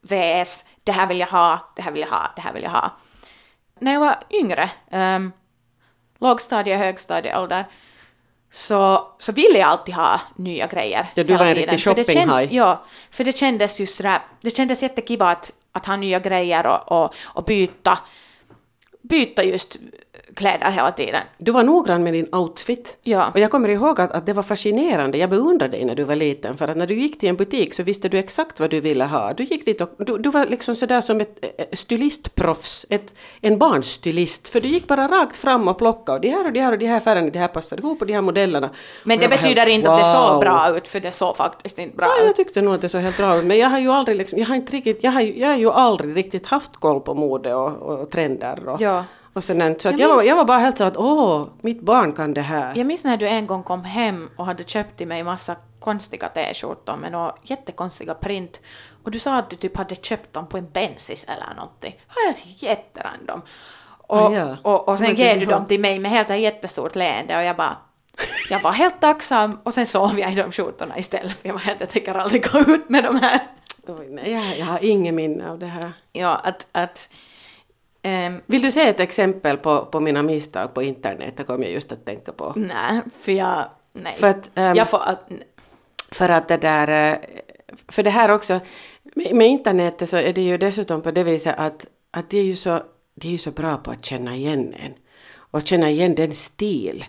VS, 0.00 0.64
det 0.84 0.92
här 0.92 1.06
vill 1.06 1.20
jag 1.20 1.26
ha, 1.26 1.72
det 1.76 1.82
här 1.82 1.92
vill 1.92 2.00
jag 2.00 2.08
ha, 2.08 2.32
det 2.36 2.42
här 2.42 2.52
vill 2.52 2.62
jag 2.62 2.70
ha. 2.70 2.90
När 3.78 3.92
jag 3.92 4.00
var 4.00 4.16
yngre, 4.30 4.70
um, 4.90 5.32
lågstadie, 6.18 6.76
högstadieålder, 6.76 7.64
så, 8.54 9.08
så 9.18 9.32
ville 9.32 9.58
jag 9.58 9.68
alltid 9.68 9.94
ha 9.94 10.20
nya 10.36 10.66
grejer. 10.66 11.10
Ja, 11.14 11.24
du 11.24 11.36
var 11.36 11.46
en 11.46 11.54
riktig 11.54 11.80
shoppinghaj. 11.80 12.48
Ja, 12.50 12.84
för 13.10 13.24
det 13.24 13.36
kändes 13.36 13.80
just 13.80 13.96
sådär, 13.96 14.18
det 14.40 14.56
kändes 14.56 14.82
jättekiva 14.82 15.28
att, 15.28 15.52
att 15.72 15.86
ha 15.86 15.96
nya 15.96 16.18
grejer 16.18 16.66
och, 16.66 17.04
och, 17.04 17.14
och 17.24 17.44
byta, 17.44 17.98
byta 19.02 19.44
just 19.44 19.76
kläder 20.34 20.70
hela 20.70 20.92
tiden. 20.92 21.22
Du 21.38 21.52
var 21.52 21.62
noggrann 21.62 22.04
med 22.04 22.12
din 22.12 22.34
outfit. 22.34 22.96
Ja. 23.02 23.30
Och 23.34 23.40
jag 23.40 23.50
kommer 23.50 23.68
ihåg 23.68 24.00
att, 24.00 24.12
att 24.12 24.26
det 24.26 24.32
var 24.32 24.42
fascinerande. 24.42 25.18
Jag 25.18 25.30
beundrade 25.30 25.76
dig 25.76 25.84
när 25.84 25.94
du 25.94 26.04
var 26.04 26.16
liten 26.16 26.56
för 26.56 26.68
att 26.68 26.76
när 26.76 26.86
du 26.86 26.94
gick 26.94 27.20
till 27.20 27.28
en 27.28 27.36
butik 27.36 27.74
så 27.74 27.82
visste 27.82 28.08
du 28.08 28.18
exakt 28.18 28.60
vad 28.60 28.70
du 28.70 28.80
ville 28.80 29.04
ha. 29.04 29.32
Du 29.32 29.44
gick 29.44 29.64
dit 29.64 29.80
och 29.80 29.90
du, 29.98 30.18
du 30.18 30.30
var 30.30 30.46
liksom 30.46 30.76
sådär 30.76 31.00
som 31.00 31.20
ett 31.20 31.44
stylistproffs, 31.72 32.86
ett, 32.88 33.14
en 33.40 33.58
barnstylist. 33.58 34.48
För 34.48 34.60
du 34.60 34.68
gick 34.68 34.86
bara 34.86 35.08
rakt 35.08 35.36
fram 35.36 35.68
och 35.68 35.78
plockade 35.78 36.14
och 36.14 36.20
de 36.20 36.30
här 36.30 36.46
och 36.46 36.52
de 36.52 36.60
här 36.60 36.72
och 36.72 36.78
de 36.78 36.86
här 36.86 37.00
färgerna, 37.00 37.30
de 37.30 37.38
här 37.38 37.48
passade 37.48 37.82
ihop 37.82 38.00
och 38.00 38.06
de 38.06 38.12
här 38.12 38.22
modellerna. 38.22 38.70
Men 39.04 39.18
det 39.18 39.28
betyder 39.28 39.62
helt, 39.62 39.68
inte 39.68 39.88
wow. 39.88 39.98
att 39.98 40.04
det 40.04 40.10
såg 40.10 40.40
bra 40.40 40.76
ut 40.76 40.88
för 40.88 41.00
det 41.00 41.12
såg 41.12 41.36
faktiskt 41.36 41.78
inte 41.78 41.96
bra 41.96 42.06
ja, 42.06 42.22
ut. 42.22 42.26
Jag 42.26 42.36
tyckte 42.36 42.62
nog 42.62 42.74
att 42.74 42.80
det 42.80 42.88
såg 42.88 43.00
helt 43.00 43.16
bra 43.16 43.36
ut 43.36 43.44
men 43.44 43.58
jag 43.58 43.68
har 43.68 43.78
ju 43.78 43.90
aldrig 43.90 44.16
liksom, 44.16 44.38
jag 44.38 44.46
har 44.46 44.54
inte 44.54 44.72
riktigt, 44.72 45.04
jag 45.04 45.10
har, 45.10 45.20
jag 45.20 45.48
har 45.48 45.56
ju 45.56 45.70
aldrig 45.70 46.16
riktigt 46.16 46.46
haft 46.46 46.76
koll 46.76 47.00
på 47.00 47.14
mode 47.14 47.54
och, 47.54 47.82
och 47.82 48.10
trender 48.10 48.68
och, 48.68 48.80
ja. 48.80 49.04
Och 49.34 49.44
sådant. 49.44 49.80
Så 49.80 49.88
jag, 49.88 49.98
jag, 49.98 50.08
var, 50.08 50.22
jag 50.22 50.36
var 50.36 50.44
bara 50.44 50.58
helt 50.58 50.78
så 50.78 50.84
att 50.84 50.96
åh, 50.96 51.46
mitt 51.60 51.80
barn 51.80 52.12
kan 52.12 52.34
det 52.34 52.40
här. 52.40 52.72
Jag 52.76 52.86
minns 52.86 53.04
när 53.04 53.16
du 53.16 53.28
en 53.28 53.46
gång 53.46 53.62
kom 53.62 53.84
hem 53.84 54.30
och 54.36 54.46
hade 54.46 54.64
köpt 54.64 54.96
till 54.96 55.08
mig 55.08 55.22
massa 55.22 55.56
konstiga 55.80 56.28
t-skjortor 56.28 56.96
med 56.96 57.12
några 57.12 57.34
jättekonstiga 57.42 58.14
print 58.14 58.60
och 59.04 59.10
du 59.10 59.18
sa 59.18 59.36
att 59.36 59.50
du 59.50 59.56
typ 59.56 59.76
hade 59.76 59.94
köpt 59.94 60.32
dem 60.32 60.46
på 60.46 60.58
en 60.58 60.70
bensis 60.70 61.24
eller 61.24 61.54
någonting. 61.56 62.00
Helt 62.26 62.62
jätterandom. 62.62 63.42
Och, 64.06 64.18
ah, 64.18 64.32
ja. 64.32 64.56
och, 64.62 64.88
och 64.88 64.98
sen 64.98 65.14
ger 65.14 65.40
du 65.40 65.46
dem 65.46 65.66
till 65.66 65.80
mig 65.80 65.98
med 65.98 66.10
helt 66.10 66.30
jättestort 66.30 66.94
leende 66.94 67.36
och 67.36 67.42
jag 67.42 67.56
bara 67.56 67.76
jag 68.50 68.60
var 68.60 68.72
helt 68.72 69.00
tacksam 69.00 69.58
och 69.62 69.74
sen 69.74 69.86
sov 69.86 70.18
jag 70.18 70.32
i 70.32 70.34
de 70.34 70.52
skjortorna 70.52 70.98
istället 70.98 71.32
för 71.32 71.48
jag 71.48 71.54
var 71.54 71.60
helt, 71.60 71.80
jag 71.80 71.90
tänker 71.90 72.14
aldrig 72.14 72.52
gå 72.52 72.58
ut 72.58 72.88
med 72.88 73.04
de 73.04 73.16
här. 73.16 73.40
Oj, 73.86 74.08
nej, 74.10 74.32
jag, 74.32 74.58
jag 74.58 74.66
har 74.66 74.84
ingen 74.84 75.14
minne 75.14 75.50
av 75.50 75.58
det 75.58 75.66
här. 75.66 75.92
Ja, 76.12 76.34
att, 76.34 76.66
att 76.72 77.08
Vill 78.46 78.62
du 78.62 78.72
se 78.72 78.88
ett 78.88 79.00
exempel 79.00 79.56
på, 79.56 79.84
på 79.84 80.00
mina 80.00 80.22
misstag 80.22 80.74
på 80.74 80.82
internet? 80.82 81.34
Det 81.36 81.44
kom 81.44 81.62
jag 81.62 81.72
just 81.72 81.92
att 81.92 82.04
tänka 82.04 82.32
på. 82.32 82.52
Nej, 82.56 83.00
för 83.20 83.32
jag... 83.32 83.64
Nej. 83.92 84.14
För 84.14 84.26
att, 84.26 84.50
um, 84.54 84.74
jag 84.74 84.90
får... 84.90 85.00
För 86.12 86.28
att 86.28 86.48
det 86.48 86.56
där... 86.56 87.12
Eh, 87.12 87.18
för 87.88 88.02
det 88.02 88.10
här 88.10 88.30
också, 88.30 88.60
med, 89.02 89.34
med 89.34 89.46
internet 89.46 90.08
så 90.08 90.16
är 90.16 90.32
det 90.32 90.42
ju 90.42 90.58
dessutom 90.58 91.02
på 91.02 91.10
det 91.10 91.22
viset 91.22 91.54
att, 91.58 91.86
att 92.10 92.30
det 92.30 92.38
är 92.38 92.44
ju 92.44 92.56
så, 92.56 92.82
det 93.14 93.28
är 93.28 93.32
ju 93.32 93.38
så 93.38 93.50
bra 93.50 93.76
på 93.76 93.90
att 93.90 94.04
känna 94.04 94.36
igen 94.36 94.74
en. 94.74 94.92
Och 95.36 95.66
känna 95.66 95.90
igen 95.90 96.14
den 96.14 96.32
stil 96.32 97.04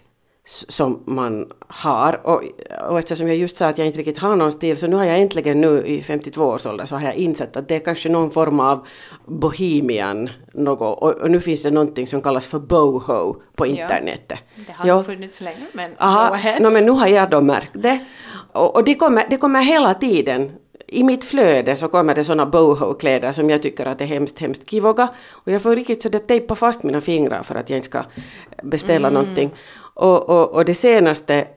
som 0.46 1.04
man 1.06 1.52
har. 1.68 2.28
Och, 2.28 2.44
och 2.90 3.00
eftersom 3.00 3.28
jag 3.28 3.38
just 3.38 3.58
sa 3.58 3.68
att 3.68 3.78
jag 3.78 3.88
inte 3.88 4.00
riktigt 4.00 4.18
har 4.18 4.36
någon 4.36 4.52
stil 4.52 4.78
så 4.78 4.88
nu 4.88 4.96
har 4.96 5.04
jag 5.04 5.20
äntligen 5.20 5.62
nu 5.62 5.86
i 5.86 6.02
52 6.02 6.44
års 6.44 6.66
ålder 6.66 6.86
så 6.86 6.96
har 6.96 7.02
jag 7.02 7.16
insett 7.16 7.58
att 7.58 7.68
det 7.68 7.76
är 7.76 7.80
kanske 7.80 8.10
någon 8.10 8.32
form 8.32 8.60
av 8.60 8.88
bohemian 9.26 10.30
något. 10.54 11.02
Och, 11.02 11.14
och 11.14 11.32
nu 11.32 11.42
finns 11.42 11.62
det 11.62 11.72
någonting 11.72 12.08
som 12.08 12.22
kallas 12.22 12.48
för 12.48 12.60
boho 12.60 13.42
på 13.56 13.66
internet. 13.66 14.24
Ja, 14.28 14.38
det 14.68 14.74
har 14.74 14.88
jo. 14.88 15.04
funnits 15.04 15.42
länge 15.42 15.66
men 15.74 15.92
Aha, 15.98 16.38
no, 16.60 16.70
men 16.70 16.86
nu 16.86 16.92
har 16.92 17.08
jag 17.08 17.30
då 17.30 17.42
märkt 17.42 17.72
det. 17.74 18.00
Och, 18.52 18.76
och 18.76 18.84
det, 18.84 18.96
kommer, 18.96 19.26
det 19.30 19.38
kommer 19.38 19.62
hela 19.62 19.94
tiden 19.94 20.52
i 20.88 21.04
mitt 21.04 21.26
flöde 21.26 21.78
så 21.78 21.88
kommer 21.88 22.16
det 22.16 22.24
såna 22.24 22.46
boho-kläder 22.46 23.32
som 23.32 23.50
jag 23.50 23.62
tycker 23.62 23.86
att 23.86 24.02
är 24.02 24.06
hemskt, 24.06 24.40
hemskt 24.40 24.70
kivoga. 24.72 25.08
Och 25.32 25.52
jag 25.52 25.62
får 25.62 25.76
riktigt 25.76 26.02
så 26.02 26.10
det 26.10 26.20
tejpa 26.20 26.56
fast 26.56 26.84
mina 26.84 27.02
fingrar 27.02 27.44
för 27.44 27.56
att 27.56 27.70
jag 27.70 27.78
inte 27.78 27.86
ska 27.86 28.04
beställa 28.64 29.08
mm. 29.08 29.22
någonting. 29.22 29.52
Och, 29.96 30.30
och, 30.30 30.52
och 30.52 30.66
det, 30.66 30.74
senaste, 30.74 31.48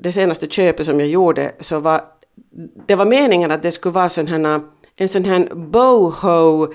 det 0.00 0.12
senaste 0.12 0.48
köpet 0.48 0.86
som 0.86 1.00
jag 1.00 1.08
gjorde 1.08 1.52
så 1.60 1.78
var 1.78 2.04
det 2.86 2.94
var 2.94 3.04
meningen 3.06 3.50
att 3.50 3.62
det 3.62 3.72
skulle 3.72 3.92
vara 3.92 4.08
sån 4.08 4.26
här, 4.26 4.60
en 4.96 5.08
sån 5.08 5.24
här 5.24 5.54
boho 5.54 6.72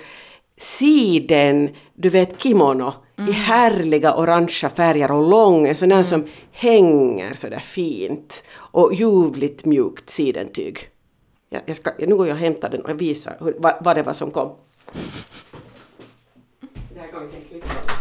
siden, 0.58 1.70
du 1.94 2.10
vet 2.10 2.42
kimono 2.42 2.94
mm. 3.18 3.30
i 3.30 3.34
härliga 3.34 4.16
orangea 4.16 4.70
färger 4.70 5.12
och 5.12 5.30
lång, 5.30 5.68
en 5.68 5.76
sån 5.76 5.92
här 5.92 5.98
mm. 5.98 6.06
som 6.06 6.28
hänger 6.52 7.34
sådär 7.34 7.60
fint 7.60 8.44
och 8.56 8.94
ljuvligt 8.94 9.66
mjukt 9.66 10.10
sidentyg. 10.10 10.80
Jag, 11.50 11.62
jag 11.66 11.78
ska, 11.78 11.92
nu 12.00 12.16
går 12.16 12.28
jag 12.28 12.34
och 12.34 12.40
hämtar 12.40 12.70
den 12.70 12.82
och 12.82 13.02
visar 13.02 13.38
hur, 13.40 13.56
vad, 13.60 13.74
vad 13.82 13.96
det 13.96 14.04
var 14.04 14.14
som 14.14 14.32
kom. 14.32 14.56
Det 16.94 17.00
här 17.00 17.12
kommer 17.12 17.28
sen 17.28 17.42
klippa. 17.50 17.96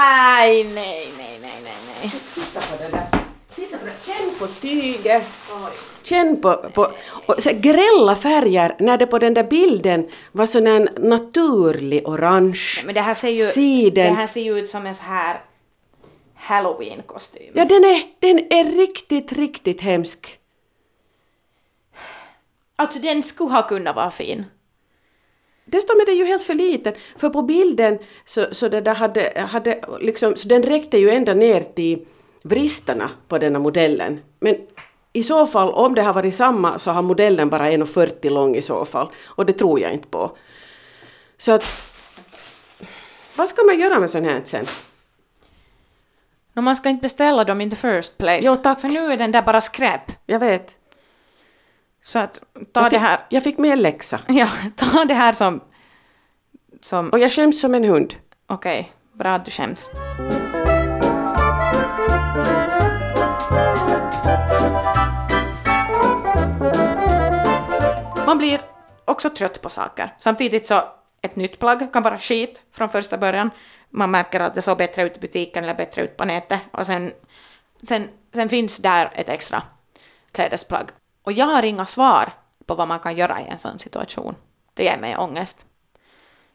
Aj, 0.00 0.64
nej, 0.64 1.12
nej, 1.18 1.38
nej, 1.42 1.60
nej, 1.64 1.74
nej. 1.88 2.12
Titta 2.34 2.60
på 2.60 2.82
det 2.82 2.88
där. 2.88 3.06
Titta 3.54 3.78
på 3.78 3.84
det. 3.86 3.92
Känn 4.06 4.34
på 4.38 4.46
tyget. 4.46 5.22
Känn 6.02 6.40
på, 6.40 6.54
på 6.74 6.92
och 7.26 7.42
så 7.42 7.50
grälla 7.52 8.16
färger 8.16 8.76
när 8.78 8.98
det 8.98 9.06
på 9.06 9.18
den 9.18 9.34
där 9.34 9.44
bilden 9.44 10.08
var 10.32 10.46
sån 10.46 10.66
en 10.66 10.88
naturlig 10.98 12.08
orange. 12.08 12.82
Men 12.84 12.94
det 12.94 13.00
här 13.00 13.14
ser 13.14 13.28
ju, 13.28 13.46
siden. 13.46 14.06
det 14.06 14.20
här 14.20 14.26
ser 14.26 14.40
ju 14.40 14.58
ut 14.58 14.70
som 14.70 14.86
en 14.86 14.94
så 14.94 15.02
här 15.02 15.40
halloween-kostym. 16.34 17.52
Ja, 17.54 17.64
den 17.64 17.84
är, 17.84 18.02
den 18.18 18.38
är 18.38 18.64
riktigt, 18.76 19.32
riktigt 19.32 19.80
hemsk. 19.80 20.38
Alltså 22.76 22.98
den 22.98 23.22
skulle 23.22 23.50
ha 23.50 23.62
kunnat 23.68 23.96
vara 23.96 24.10
fin. 24.10 24.44
Dessutom 25.70 26.00
är 26.00 26.06
den 26.06 26.16
ju 26.16 26.24
helt 26.24 26.42
för 26.42 26.54
liten, 26.54 26.94
för 27.16 27.30
på 27.30 27.42
bilden 27.42 27.98
så, 28.24 28.46
så, 28.52 28.68
det 28.68 28.80
där 28.80 28.94
hade, 28.94 29.46
hade 29.50 29.80
liksom, 30.00 30.36
så 30.36 30.48
den 30.48 30.62
räckte 30.62 30.98
ju 30.98 31.10
ända 31.10 31.34
ner 31.34 31.60
till 31.60 32.06
vristarna 32.42 33.10
på 33.28 33.38
denna 33.38 33.58
modellen. 33.58 34.20
Men 34.40 34.56
i 35.12 35.22
så 35.22 35.46
fall, 35.46 35.70
om 35.70 35.94
det 35.94 36.02
har 36.02 36.12
varit 36.12 36.34
samma, 36.34 36.78
så 36.78 36.90
har 36.90 37.02
modellen 37.02 37.50
bara 37.50 37.70
1,40 37.70 38.30
lång 38.30 38.56
i 38.56 38.62
så 38.62 38.84
fall. 38.84 39.08
Och 39.26 39.46
det 39.46 39.52
tror 39.52 39.80
jag 39.80 39.92
inte 39.92 40.08
på. 40.08 40.36
Så 41.36 41.52
att... 41.52 41.64
Vad 43.36 43.48
ska 43.48 43.64
man 43.64 43.80
göra 43.80 43.98
med 43.98 44.10
sånt 44.10 44.26
här 44.26 44.42
sen? 44.44 44.66
No, 46.52 46.60
man 46.60 46.76
ska 46.76 46.88
inte 46.88 47.02
beställa 47.02 47.44
dem 47.44 47.60
in 47.60 47.70
the 47.70 47.76
first 47.76 48.18
place. 48.18 48.40
Jo, 48.42 48.56
tack. 48.56 48.80
För 48.80 48.88
nu 48.88 49.12
är 49.12 49.16
den 49.16 49.32
där 49.32 49.42
bara 49.42 49.60
skräp. 49.60 50.12
Jag 50.26 50.38
vet. 50.38 50.76
Så 52.02 52.18
att 52.18 52.42
ta 52.72 52.80
jag 52.80 52.84
det 52.84 52.90
fick, 52.90 52.98
här... 52.98 53.20
Jag 53.28 53.42
fick 53.42 53.58
med 53.58 53.72
en 53.72 53.82
läxa. 53.82 54.20
Ja, 54.28 54.48
ta 54.76 55.04
det 55.04 55.14
här 55.14 55.32
som... 55.32 55.60
som 56.80 57.10
Och 57.10 57.18
jag 57.18 57.32
skäms 57.32 57.60
som 57.60 57.74
en 57.74 57.84
hund. 57.84 58.14
Okej, 58.46 58.92
bra 59.12 59.30
att 59.30 59.44
du 59.44 59.50
skäms. 59.50 59.90
Man 68.26 68.38
blir 68.38 68.60
också 69.04 69.30
trött 69.30 69.62
på 69.62 69.68
saker. 69.68 70.14
Samtidigt 70.18 70.66
så 70.66 70.82
ett 71.22 71.36
nytt 71.36 71.58
plagg 71.58 71.92
kan 71.92 72.02
vara 72.02 72.18
skit 72.18 72.62
från 72.72 72.88
första 72.88 73.18
början. 73.18 73.50
Man 73.90 74.10
märker 74.10 74.40
att 74.40 74.54
det 74.54 74.62
såg 74.62 74.78
bättre 74.78 75.02
ut 75.02 75.16
i 75.16 75.20
butiken 75.20 75.64
eller 75.64 75.74
bättre 75.74 76.02
ut 76.02 76.16
på 76.16 76.24
nätet 76.24 76.60
och 76.70 76.86
sen, 76.86 77.12
sen, 77.82 78.08
sen 78.34 78.48
finns 78.48 78.76
där 78.76 79.12
ett 79.14 79.28
extra 79.28 79.62
klädesplagg. 80.32 80.86
Och 81.28 81.32
jag 81.32 81.46
har 81.46 81.62
inga 81.62 81.86
svar 81.86 82.32
på 82.66 82.74
vad 82.74 82.88
man 82.88 83.00
kan 83.00 83.16
göra 83.16 83.40
i 83.40 83.44
en 83.44 83.58
sån 83.58 83.78
situation. 83.78 84.34
Det 84.74 84.84
ger 84.84 84.98
mig 84.98 85.16
ångest. 85.16 85.66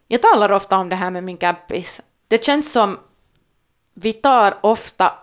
Jag 0.08 0.22
talar 0.22 0.52
ofta 0.52 0.78
om 0.78 0.90
det 0.90 0.96
här 0.96 1.12
med 1.12 1.24
min 1.24 1.38
campis. 1.38 2.02
Det 2.28 2.46
känns 2.46 2.72
som 2.72 3.00
vi 3.94 4.14
tar 4.14 4.58
ofta 4.62 5.14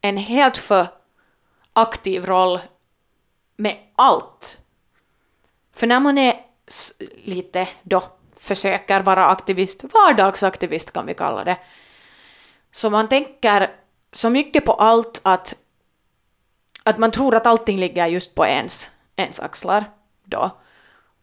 en 0.00 0.16
helt 0.16 0.58
för 0.58 0.86
aktiv 1.72 2.26
roll 2.26 2.60
med 3.56 3.76
allt. 3.94 4.58
För 5.72 5.86
när 5.86 6.00
man 6.00 6.18
är 6.18 6.40
lite 7.24 7.68
då 7.82 8.02
försöker 8.36 9.00
vara 9.00 9.26
aktivist, 9.26 9.84
vardagsaktivist 9.84 10.92
kan 10.92 11.06
vi 11.06 11.14
kalla 11.14 11.44
det, 11.44 11.56
så 12.70 12.90
man 12.90 13.08
tänker 13.08 13.70
så 14.12 14.30
mycket 14.30 14.64
på 14.64 14.72
allt 14.72 15.20
att, 15.22 15.54
att 16.84 16.98
man 16.98 17.10
tror 17.10 17.34
att 17.34 17.46
allting 17.46 17.78
ligger 17.78 18.06
just 18.06 18.34
på 18.34 18.46
ens, 18.46 18.91
ens 19.16 19.40
axlar 19.40 19.84
då. 20.24 20.50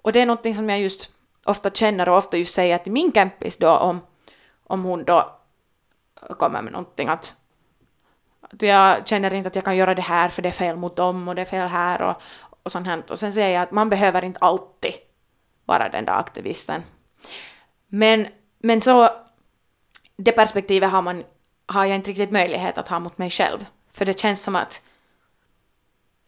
Och 0.02 0.12
det 0.12 0.22
är 0.22 0.26
någonting 0.26 0.56
som 0.56 0.70
jag 0.70 0.80
just 0.80 1.10
ofta 1.44 1.70
känner 1.70 2.10
och 2.10 2.18
ofta 2.18 2.38
just 2.38 2.54
säger 2.54 2.78
till 2.78 2.92
min 2.92 3.12
kämpis 3.12 3.58
då 3.58 3.70
om, 3.70 4.02
om 4.64 4.84
hon 4.84 5.04
då 5.04 5.40
kommer 6.38 6.62
med 6.62 6.74
någonting 6.74 7.08
att, 7.08 7.36
att 8.42 8.62
jag 8.62 9.08
känner 9.08 9.34
inte 9.34 9.48
att 9.48 9.56
jag 9.56 9.66
kan 9.66 9.78
göra 9.78 9.96
det 9.96 10.02
här 10.02 10.30
för 10.30 10.42
det 10.42 10.50
är 10.50 10.54
fel 10.54 10.76
mot 10.76 10.96
dem 10.96 11.28
och 11.28 11.36
det 11.36 11.42
är 11.42 11.46
fel 11.46 11.68
här 11.68 12.02
och, 12.02 12.22
och 12.64 12.72
sånt 12.72 12.88
här. 12.88 13.12
Och 13.12 13.20
sen 13.20 13.34
säger 13.34 13.50
jag 13.50 13.64
att 13.64 13.72
man 13.72 13.90
behöver 13.90 14.24
inte 14.24 14.40
alltid 14.40 14.94
vara 15.66 15.90
den 15.90 16.06
där 16.06 16.14
aktivisten. 16.14 16.84
Men, 17.88 18.28
men 18.60 18.82
så, 18.82 19.10
det 20.16 20.32
perspektivet 20.32 20.90
har, 20.90 21.02
man, 21.02 21.24
har 21.66 21.86
jag 21.86 21.96
inte 21.96 22.10
riktigt 22.10 22.32
möjlighet 22.32 22.78
att 22.78 22.88
ha 22.88 23.00
mot 23.00 23.18
mig 23.18 23.30
själv. 23.30 23.66
För 23.92 24.06
det 24.06 24.20
känns 24.20 24.44
som 24.44 24.56
att 24.56 24.82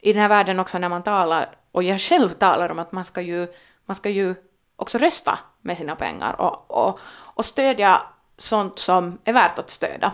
i 0.02 0.14
den 0.14 0.22
här 0.22 0.30
världen 0.30 0.60
också 0.60 0.78
när 0.78 0.90
man 0.90 1.04
talar, 1.04 1.56
och 1.72 1.84
jag 1.84 2.02
själv 2.02 2.30
talar 2.30 2.70
om 2.70 2.80
att 2.80 2.92
man 2.92 3.06
ska 3.06 3.22
ju, 3.22 3.48
man 3.86 3.96
ska 3.96 4.10
ju 4.10 4.36
också 4.76 4.98
rösta 4.98 5.40
med 5.62 5.78
sina 5.78 5.96
pengar 5.96 6.42
och, 6.42 6.72
och, 6.72 7.00
och 7.10 7.46
stödja 7.46 8.02
sånt 8.38 8.80
som 8.80 9.18
är 9.24 9.34
värt 9.34 9.60
att 9.60 9.70
stödja. 9.70 10.12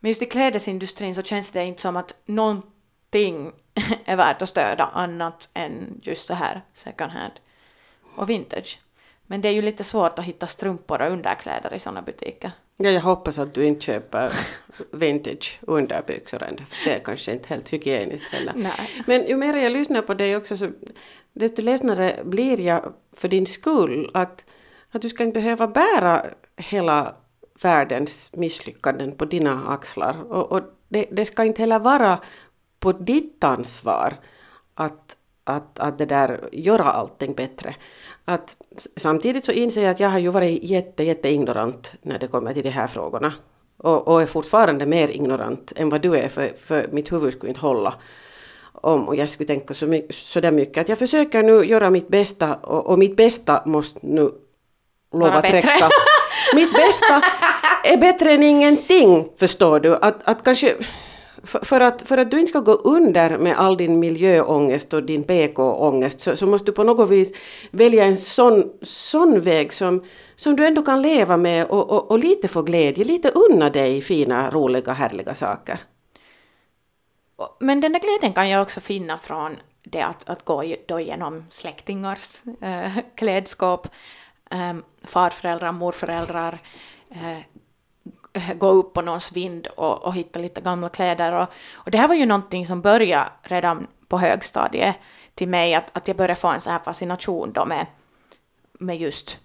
Men 0.00 0.08
just 0.08 0.22
i 0.22 0.26
klädesindustrin 0.26 1.14
så 1.14 1.22
känns 1.22 1.50
det 1.50 1.64
inte 1.64 1.82
som 1.82 1.96
att 1.96 2.14
någonting 2.24 3.52
är 4.04 4.16
värt 4.16 4.42
att 4.42 4.48
stödja 4.48 4.84
annat 4.84 5.48
än 5.54 6.00
just 6.02 6.28
det 6.28 6.34
här 6.34 6.62
second 6.74 7.12
hand 7.12 7.32
och 8.16 8.30
vintage. 8.30 8.78
Men 9.26 9.40
det 9.40 9.48
är 9.48 9.52
ju 9.52 9.62
lite 9.62 9.84
svårt 9.84 10.18
att 10.18 10.24
hitta 10.24 10.46
strumpor 10.46 11.02
och 11.02 11.12
underkläder 11.12 11.74
i 11.74 11.78
sådana 11.78 12.02
butiker. 12.02 12.52
Ja, 12.76 12.90
jag 12.90 13.00
hoppas 13.00 13.38
att 13.38 13.54
du 13.54 13.64
inte 13.64 13.80
köper 13.80 14.32
vintage 14.90 15.58
underbyxor 15.62 16.42
än. 16.42 16.56
för 16.56 16.84
Det 16.84 16.94
är 16.96 16.98
kanske 16.98 17.32
inte 17.32 17.48
helt 17.48 17.72
hygieniskt 17.72 18.28
heller. 18.28 18.52
Nej. 18.56 19.02
Men 19.06 19.26
ju 19.26 19.36
mer 19.36 19.54
jag 19.54 19.72
lyssnar 19.72 20.02
på 20.02 20.14
dig 20.14 20.36
också 20.36 20.56
så 20.56 20.70
desto 21.32 21.62
ledsnare 21.62 22.22
blir 22.24 22.60
jag 22.60 22.94
för 23.12 23.28
din 23.28 23.46
skull. 23.46 24.10
Att, 24.14 24.46
att 24.90 25.02
du 25.02 25.08
ska 25.08 25.24
inte 25.24 25.40
behöva 25.40 25.66
bära 25.66 26.26
hela 26.56 27.16
världens 27.62 28.30
misslyckanden 28.32 29.16
på 29.16 29.24
dina 29.24 29.66
axlar. 29.68 30.32
Och, 30.32 30.52
och 30.52 30.62
det, 30.88 31.06
det 31.12 31.24
ska 31.24 31.44
inte 31.44 31.62
heller 31.62 31.78
vara 31.78 32.18
på 32.78 32.92
ditt 32.92 33.44
ansvar 33.44 34.14
att, 34.74 35.16
att, 35.44 35.78
att 35.78 35.98
det 35.98 36.06
där 36.06 36.48
göra 36.52 36.84
allting 36.84 37.34
bättre. 37.34 37.74
Att, 38.24 38.56
samtidigt 38.96 39.44
så 39.44 39.52
inser 39.52 39.82
jag 39.82 39.90
att 39.90 40.00
jag 40.00 40.08
har 40.08 40.18
ju 40.18 40.28
varit 40.28 40.62
jätte, 40.62 41.02
jätte 41.04 41.28
ignorant 41.28 41.94
när 42.02 42.18
det 42.18 42.26
kommer 42.26 42.54
till 42.54 42.62
de 42.62 42.70
här 42.70 42.86
frågorna. 42.86 43.32
Och, 43.76 44.08
och 44.08 44.22
är 44.22 44.26
fortfarande 44.26 44.86
mer 44.86 45.08
ignorant 45.08 45.72
än 45.76 45.88
vad 45.88 46.00
du 46.00 46.16
är, 46.16 46.28
för, 46.28 46.52
för 46.64 46.88
mitt 46.92 47.12
huvud 47.12 47.32
skulle 47.32 47.50
inte 47.50 47.60
hålla 47.60 47.94
om 48.84 49.08
och 49.08 49.16
jag 49.16 49.28
skulle 49.28 49.46
tänka 49.46 49.74
så, 49.74 49.86
my- 49.86 50.06
så 50.10 50.40
där 50.40 50.50
mycket. 50.50 50.78
Att 50.78 50.88
jag 50.88 50.98
försöker 50.98 51.42
nu 51.42 51.64
göra 51.64 51.90
mitt 51.90 52.08
bästa 52.08 52.54
och, 52.54 52.86
och 52.86 52.98
mitt 52.98 53.16
bästa 53.16 53.62
måste 53.66 54.00
nu 54.02 54.30
lova 55.12 55.32
att 55.32 55.44
räcka. 55.44 55.90
Mitt 56.54 56.72
bästa 56.72 57.22
är 57.84 57.96
bättre 57.96 58.32
än 58.32 58.42
ingenting, 58.42 59.28
förstår 59.36 59.80
du. 59.80 59.96
Att, 59.96 60.28
att 60.28 60.44
kanske, 60.44 60.74
för, 61.46 61.64
för, 61.64 61.80
att, 61.80 62.08
för 62.08 62.18
att 62.18 62.30
du 62.30 62.40
inte 62.40 62.50
ska 62.50 62.60
gå 62.60 62.72
under 62.72 63.38
med 63.38 63.56
all 63.56 63.76
din 63.76 63.98
miljöångest 63.98 64.92
och 64.92 65.02
din 65.02 65.24
PK-ångest 65.24 66.20
så, 66.20 66.36
så 66.36 66.46
måste 66.46 66.66
du 66.66 66.72
på 66.72 66.84
något 66.84 67.10
vis 67.10 67.32
välja 67.70 68.04
en 68.04 68.16
sån, 68.16 68.72
sån 68.82 69.40
väg 69.40 69.72
som, 69.72 70.04
som 70.36 70.56
du 70.56 70.66
ändå 70.66 70.82
kan 70.82 71.02
leva 71.02 71.36
med 71.36 71.66
och, 71.66 71.90
och, 71.90 72.10
och 72.10 72.18
lite 72.18 72.48
få 72.48 72.62
glädje, 72.62 73.04
lite 73.04 73.30
unna 73.30 73.70
dig 73.70 74.00
fina, 74.00 74.50
roliga, 74.50 74.92
härliga 74.92 75.34
saker. 75.34 75.78
Men 77.60 77.80
den 77.80 77.92
där 77.92 78.00
glädjen 78.00 78.32
kan 78.32 78.48
jag 78.48 78.62
också 78.62 78.80
finna 78.80 79.18
från 79.18 79.56
det 79.82 80.02
att, 80.02 80.28
att 80.28 80.44
gå 80.44 80.74
då 80.86 81.00
igenom 81.00 81.44
släktingars 81.50 82.42
äh, 82.60 82.92
klädskåp, 83.14 83.88
äh, 84.50 84.74
farföräldrar, 85.02 85.72
morföräldrar, 85.72 86.58
äh, 87.10 87.38
gå 88.58 88.68
upp 88.68 88.92
på 88.92 89.02
någons 89.02 89.32
vind 89.32 89.66
och, 89.66 90.02
och 90.02 90.14
hitta 90.14 90.38
lite 90.38 90.60
gamla 90.60 90.88
kläder. 90.88 91.32
Och, 91.32 91.48
och 91.72 91.90
det 91.90 91.98
här 91.98 92.08
var 92.08 92.14
ju 92.14 92.26
någonting 92.26 92.66
som 92.66 92.80
började 92.80 93.30
redan 93.42 93.86
på 94.08 94.18
högstadiet 94.18 94.96
till 95.34 95.48
mig, 95.48 95.74
att, 95.74 95.96
att 95.96 96.08
jag 96.08 96.16
började 96.16 96.40
få 96.40 96.48
en 96.48 96.60
sån 96.60 96.72
här 96.72 96.80
fascination 96.80 97.52
då 97.52 97.64
med, 97.64 97.86
med 98.72 98.96
just 98.96 99.38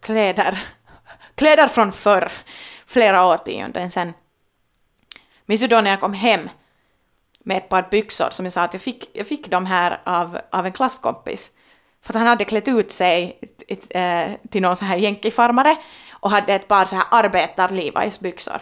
kläder. 0.00 0.62
Kläder 1.34 1.68
från 1.68 1.92
förr, 1.92 2.32
flera 2.86 3.26
årtionden 3.26 3.90
sen. 3.90 4.12
Minns 5.46 5.60
du 5.60 5.66
då 5.66 5.80
när 5.80 5.90
jag 5.90 6.00
kom 6.00 6.14
hem 6.14 6.48
med 7.44 7.56
ett 7.56 7.68
par 7.68 7.88
byxor 7.90 8.30
som 8.30 8.46
jag 8.46 8.52
sa 8.52 8.62
att 8.62 8.74
jag 8.74 8.82
fick, 8.82 9.10
jag 9.12 9.26
fick 9.26 9.48
de 9.48 9.66
här 9.66 10.00
av, 10.04 10.38
av 10.50 10.66
en 10.66 10.72
klasskompis. 10.72 11.50
För 12.02 12.12
att 12.12 12.18
han 12.18 12.26
hade 12.26 12.44
klätt 12.44 12.68
ut 12.68 12.90
sig 12.90 13.40
eh, 13.90 14.30
till 14.50 14.62
någon 14.62 14.76
sån 14.76 14.88
här 14.88 14.96
jänkifarmare 14.96 15.76
och 16.20 16.30
hade 16.30 16.54
ett 16.54 16.68
par 16.68 16.84
så 16.84 16.96
här 16.96 17.04
arbetar 17.10 18.20
byxor. 18.20 18.60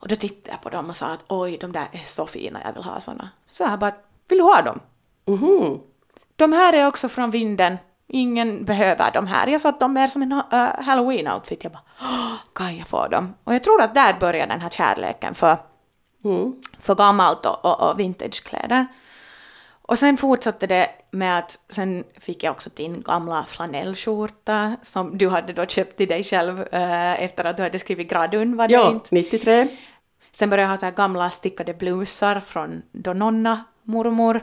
Och 0.00 0.08
då 0.08 0.16
tittade 0.16 0.50
jag 0.50 0.60
på 0.62 0.68
dem 0.70 0.90
och 0.90 0.96
sa 0.96 1.06
att 1.06 1.24
oj, 1.28 1.58
de 1.60 1.72
där 1.72 1.86
är 1.92 2.04
så 2.04 2.26
fina, 2.26 2.60
jag 2.64 2.72
vill 2.72 2.82
ha 2.84 3.00
såna. 3.00 3.28
Så 3.50 3.62
jag 3.62 3.78
bara, 3.78 3.92
vill 4.28 4.38
du 4.38 4.44
ha 4.44 4.62
dem? 4.62 4.80
Mhm. 5.26 5.80
De 6.36 6.52
här 6.52 6.72
är 6.72 6.86
också 6.86 7.08
från 7.08 7.30
vinden. 7.30 7.78
Ingen 8.08 8.64
behöver 8.64 9.10
de 9.12 9.26
här. 9.26 9.46
Jag 9.46 9.60
satt 9.60 9.80
dem 9.80 9.92
mer 9.92 10.08
som 10.08 10.22
en 10.22 10.32
uh, 10.32 10.42
halloween-outfit. 10.80 11.58
Jag 11.64 11.72
bara, 11.72 11.82
"Åh, 12.02 12.34
kan 12.54 12.76
jag 12.76 12.88
få 12.88 13.08
dem? 13.08 13.34
Och 13.44 13.54
jag 13.54 13.64
tror 13.64 13.82
att 13.82 13.94
där 13.94 14.16
börjar 14.20 14.46
den 14.46 14.60
här 14.60 14.70
kärleken 14.70 15.34
för, 15.34 15.56
för 16.78 16.94
gammalt 16.94 17.46
och, 17.46 17.64
och, 17.64 17.90
och 17.90 17.98
vintagekläder. 18.00 18.86
Och 19.90 19.98
sen 19.98 20.16
fortsatte 20.16 20.66
det 20.66 20.90
med 21.10 21.38
att 21.38 21.58
sen 21.68 22.04
fick 22.18 22.42
jag 22.44 22.52
också 22.52 22.70
din 22.74 23.02
gamla 23.02 23.44
flanellskjorta 23.44 24.76
som 24.82 25.18
du 25.18 25.28
hade 25.28 25.52
då 25.52 25.66
köpt 25.66 25.96
till 25.96 26.08
dig 26.08 26.24
själv 26.24 26.60
eh, 26.60 27.22
efter 27.22 27.44
att 27.44 27.56
du 27.56 27.62
hade 27.62 27.78
skrivit 27.78 28.10
gradun, 28.10 28.56
var 28.56 28.68
det 28.68 28.74
Ja, 28.74 28.90
inte? 28.90 29.14
93. 29.14 29.68
Sen 30.30 30.50
började 30.50 30.62
jag 30.62 30.70
ha 30.70 30.76
så 30.76 30.86
här 30.86 30.92
gamla 30.92 31.30
stickade 31.30 31.74
blusar 31.74 32.40
från 32.40 32.82
då 32.92 33.12
nonna, 33.12 33.64
mormor. 33.82 34.42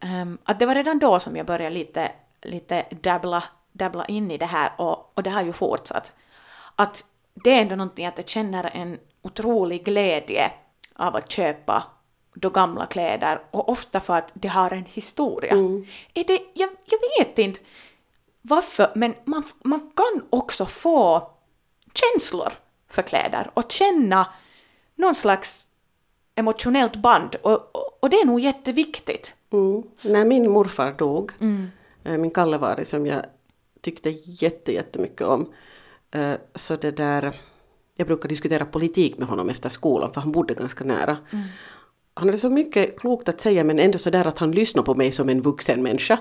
Ehm, 0.00 0.38
att 0.44 0.58
det 0.58 0.66
var 0.66 0.74
redan 0.74 0.98
då 0.98 1.18
som 1.18 1.36
jag 1.36 1.46
började 1.46 1.74
lite, 1.74 2.12
lite 2.42 2.84
dabbla, 3.02 3.44
dabbla 3.72 4.04
in 4.04 4.30
i 4.30 4.38
det 4.38 4.46
här 4.46 4.72
och, 4.76 5.12
och 5.14 5.22
det 5.22 5.30
har 5.30 5.42
ju 5.42 5.52
fortsatt. 5.52 6.12
Att 6.76 7.04
det 7.34 7.50
är 7.50 7.62
ändå 7.62 7.76
någonting 7.76 8.06
att 8.06 8.18
jag 8.18 8.28
känner 8.28 8.70
en 8.74 8.98
otrolig 9.22 9.84
glädje 9.84 10.52
av 10.94 11.16
att 11.16 11.30
köpa 11.32 11.84
då 12.40 12.50
gamla 12.50 12.86
kläder 12.86 13.40
och 13.50 13.68
ofta 13.68 14.00
för 14.00 14.14
att 14.14 14.30
det 14.34 14.48
har 14.48 14.70
en 14.70 14.84
historia. 14.84 15.52
Är 16.14 16.24
det, 16.24 16.40
jag, 16.54 16.70
jag 16.84 16.98
vet 17.18 17.38
inte 17.38 17.60
varför, 18.42 18.92
men 18.94 19.14
man, 19.24 19.42
man 19.62 19.80
kan 19.80 20.22
också 20.30 20.66
få 20.66 21.30
känslor 21.94 22.52
för 22.90 23.02
kläder 23.02 23.50
och 23.54 23.72
känna 23.72 24.26
någon 24.94 25.14
slags 25.14 25.66
emotionellt 26.34 26.96
band 26.96 27.36
och, 27.42 27.76
och, 27.76 27.98
och 28.02 28.10
det 28.10 28.16
är 28.16 28.26
nog 28.26 28.40
jätteviktigt. 28.40 29.34
Mm. 29.52 29.82
När 30.02 30.24
min 30.24 30.50
morfar 30.50 30.92
dog, 30.92 31.32
eh, 32.04 32.18
min 32.18 32.30
Kallevari 32.30 32.84
som 32.84 33.06
jag 33.06 33.24
tyckte 33.80 34.10
jätte, 34.24 34.72
jättemycket 34.72 35.26
om, 35.26 35.52
eh, 36.10 36.34
så 36.54 36.76
det 36.76 36.90
där, 36.90 37.36
jag 37.96 38.06
brukar 38.06 38.28
diskutera 38.28 38.64
politik 38.64 39.18
med 39.18 39.28
honom 39.28 39.48
efter 39.48 39.68
skolan 39.68 40.12
för 40.12 40.20
han 40.20 40.32
bodde 40.32 40.54
ganska 40.54 40.84
nära. 40.84 41.16
Han 42.18 42.28
hade 42.28 42.38
så 42.38 42.50
mycket 42.50 43.00
klokt 43.00 43.28
att 43.28 43.40
säga 43.40 43.64
men 43.64 43.78
ändå 43.78 43.98
så 43.98 44.10
där 44.10 44.26
att 44.26 44.38
han 44.38 44.52
lyssnade 44.52 44.86
på 44.86 44.94
mig 44.94 45.12
som 45.12 45.28
en 45.28 45.40
vuxen 45.40 45.82
människa. 45.82 46.18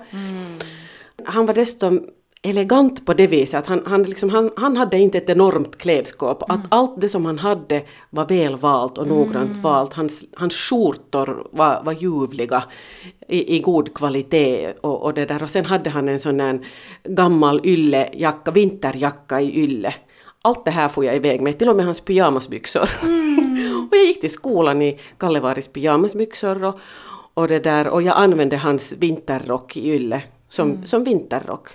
Han 1.26 1.46
var 1.46 1.54
dessutom 1.54 2.08
elegant 2.42 3.06
på 3.06 3.14
det 3.14 3.28
viset 3.28 3.60
att 3.60 3.68
han, 3.68 3.82
han, 3.86 4.04
liksom, 4.04 4.30
han, 4.30 4.52
han 4.58 4.78
hade 4.78 4.98
inte 4.98 5.18
ett 5.18 5.30
enormt 5.30 5.78
klädskap. 5.78 6.44
Att 6.52 6.60
allt 6.70 7.02
det 7.02 7.10
som 7.10 7.26
han 7.26 7.40
hade 7.40 7.84
var 8.10 8.26
väl 8.26 8.56
valt 8.56 8.98
och 8.98 9.08
noggrant 9.08 9.58
valt. 9.58 9.94
Hans, 9.94 10.24
hans 10.34 10.56
skjortor 10.56 11.48
var, 11.52 11.84
var 11.84 11.94
ljuvliga 11.94 12.64
i, 13.28 13.56
i 13.56 13.60
god 13.60 13.94
kvalitet. 13.94 14.74
Och, 14.82 15.04
och, 15.04 15.14
det 15.14 15.26
där. 15.26 15.44
och 15.44 15.50
sen 15.50 15.66
hade 15.66 15.90
han 15.90 16.10
en 16.10 16.20
sån 16.20 16.38
där 16.38 16.66
gammal 17.04 17.62
yllejacka, 17.64 18.52
vinterjacka 18.52 19.42
i 19.42 19.64
ylle. 19.64 19.94
Allt 20.42 20.66
det 20.66 20.72
här 20.72 20.90
får 20.90 21.06
jag 21.06 21.16
iväg 21.16 21.42
med, 21.42 21.60
till 21.60 21.70
och 21.70 21.76
med 21.76 21.86
hans 21.86 22.02
pyjamasbyxor. 22.02 22.90
Och 23.92 23.98
jag 23.98 24.06
gick 24.06 24.22
till 24.22 24.30
skolan 24.30 24.82
i 24.82 25.00
Kallevaris 25.18 25.68
pyjamasbyxor 25.68 26.64
och, 26.64 26.80
och, 27.34 27.48
det 27.48 27.60
där, 27.60 27.88
och 27.88 28.02
jag 28.02 28.18
använde 28.18 28.58
hans 28.58 28.94
vinterrock 28.94 29.78
i 29.78 29.94
ylle 29.94 30.24
som, 30.48 30.86
som 30.86 31.04
vinterrock. 31.04 31.70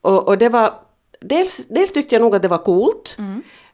Och, 0.00 0.28
och 0.28 0.38
det 0.38 0.48
var, 0.48 0.74
dels, 1.20 1.66
dels 1.66 1.92
tyckte 1.92 2.14
jag 2.14 2.22
nog 2.22 2.36
att 2.36 2.42
det 2.42 2.48
var 2.48 2.58
coolt, 2.58 3.16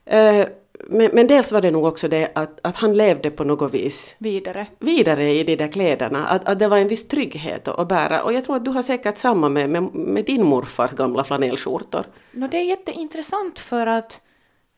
eh, 0.05 0.47
men, 0.89 1.11
men 1.13 1.27
dels 1.27 1.53
var 1.53 1.61
det 1.61 1.71
nog 1.71 1.85
också 1.85 2.09
det 2.09 2.33
att, 2.35 2.59
att 2.63 2.77
han 2.77 2.95
levde 2.95 3.31
på 3.31 3.45
något 3.45 3.75
vis 3.75 4.17
Vidare. 4.19 4.67
vidare 4.79 5.35
i 5.35 5.45
de 5.45 5.57
där 5.57 5.69
kläderna. 5.69 6.27
Att, 6.27 6.49
att 6.49 6.59
det 6.59 6.69
var 6.69 6.79
en 6.79 6.89
viss 6.89 7.09
trygghet 7.09 7.69
att, 7.69 7.79
att 7.79 7.89
bära. 7.89 8.23
Och 8.23 8.33
jag 8.33 8.45
tror 8.45 8.57
att 8.57 8.65
du 8.65 8.71
har 8.71 8.83
säkert 8.83 9.19
samma 9.19 9.49
med, 9.49 9.71
med, 9.71 9.95
med 9.95 10.25
din 10.25 10.45
morfars 10.45 10.91
gamla 10.91 11.25
flanellskjortor. 11.25 12.05
No, 12.33 12.49
det 12.49 12.57
är 12.57 12.65
jätteintressant 12.65 13.59
för 13.59 13.87
att 13.87 14.21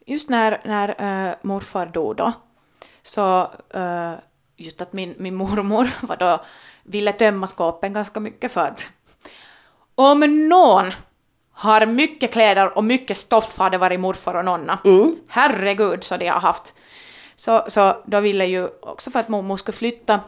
just 0.06 0.30
när, 0.30 0.60
när 0.64 1.28
äh, 1.28 1.34
morfar 1.42 1.86
dog 1.86 2.16
då, 2.16 2.32
så 3.06 3.50
äh, 3.74 4.12
just 4.56 4.80
att 4.80 4.92
min, 4.92 5.14
min 5.18 5.34
mormor 5.34 5.90
var 6.00 6.16
då, 6.16 6.44
ville 6.82 7.12
tömma 7.12 7.46
skåpen 7.46 7.92
ganska 7.92 8.20
mycket 8.20 8.52
för 8.52 8.60
att 8.60 8.86
om 9.94 10.48
någon 10.48 10.92
har 11.52 11.86
mycket 11.86 12.32
kläder 12.32 12.76
och 12.78 12.84
mycket 12.84 13.16
stoff 13.16 13.58
har 13.58 13.70
det 13.70 13.78
varit 13.78 14.00
morfar 14.00 14.34
och 14.34 14.44
nonna. 14.44 14.78
Herregud 15.28 16.04
så 16.04 16.16
de 16.16 16.28
har 16.28 16.40
haft. 16.40 16.74
Så, 17.36 17.64
så 17.68 17.96
då 18.06 18.20
ville 18.20 18.46
ju 18.46 18.68
också 18.80 19.10
för 19.10 19.20
att 19.20 19.28
mormor 19.28 19.56
skulle 19.56 19.76
flytta 19.76 20.20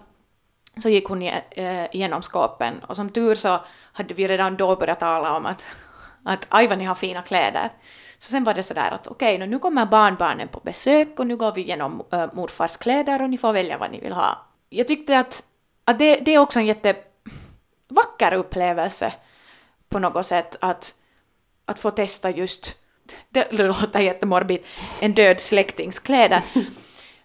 så 0.83 0.89
gick 0.89 1.09
hon 1.09 1.23
eh, 1.23 1.85
igenom 1.95 2.23
skåpen 2.23 2.85
och 2.87 2.97
som 2.97 3.11
tur 3.11 3.35
så 3.35 3.61
hade 3.93 4.15
vi 4.15 4.29
redan 4.29 4.57
då 4.57 4.77
börjat 4.77 5.01
tala 5.01 5.37
om 5.37 5.47
att, 5.47 5.67
att 6.25 6.47
aj 6.49 6.67
vad 6.67 6.79
ni 6.79 6.85
har 6.85 6.95
fina 6.95 7.23
kläder. 7.23 7.71
Så 8.19 8.31
sen 8.31 8.45
var 8.45 8.55
det 8.55 8.63
sådär 8.63 8.91
att 8.91 9.07
okej, 9.07 9.39
nu 9.39 9.59
kommer 9.59 9.87
barnbarnen 9.87 10.49
på 10.49 10.61
besök 10.61 11.19
och 11.19 11.27
nu 11.27 11.37
går 11.37 11.53
vi 11.53 11.61
igenom 11.61 12.03
äh, 12.13 12.27
morfars 12.33 12.77
kläder 12.77 13.23
och 13.23 13.31
ni 13.31 13.39
får 13.39 13.53
välja 13.53 13.79
vad 13.79 13.91
ni 13.91 14.01
vill 14.01 14.13
ha. 14.13 14.47
Jag 14.69 14.87
tyckte 14.87 15.19
att, 15.19 15.43
att 15.85 15.99
det, 15.99 16.17
det 16.17 16.35
är 16.35 16.39
också 16.39 16.59
en 16.59 16.67
jättevacker 16.67 18.33
upplevelse 18.33 19.13
på 19.89 19.99
något 19.99 20.27
sätt 20.27 20.57
att, 20.61 20.95
att 21.65 21.79
få 21.79 21.91
testa 21.91 22.31
just, 22.31 22.75
det 23.31 23.53
låter 23.53 24.01
jättemorbid, 24.01 24.61
en 25.01 25.15
död 25.15 25.41
släktings 25.41 25.99
kläder. 25.99 26.43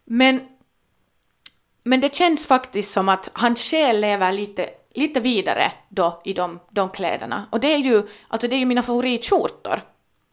Men 0.06 0.41
men 1.84 2.01
det 2.01 2.15
känns 2.15 2.47
faktiskt 2.47 2.93
som 2.93 3.10
att 3.10 3.29
hans 3.34 3.62
själ 3.62 4.01
lever 4.01 4.32
lite, 4.32 4.69
lite 4.93 5.19
vidare 5.19 5.71
då 5.89 6.21
i 6.23 6.34
de, 6.34 6.60
de 6.69 6.89
kläderna. 6.89 7.47
Och 7.51 7.60
det 7.60 7.73
är 7.73 7.77
ju, 7.77 8.08
alltså 8.27 8.47
det 8.47 8.56
är 8.56 8.60
ju 8.60 8.65
mina 8.65 8.84
favoritskjortor. 8.84 9.82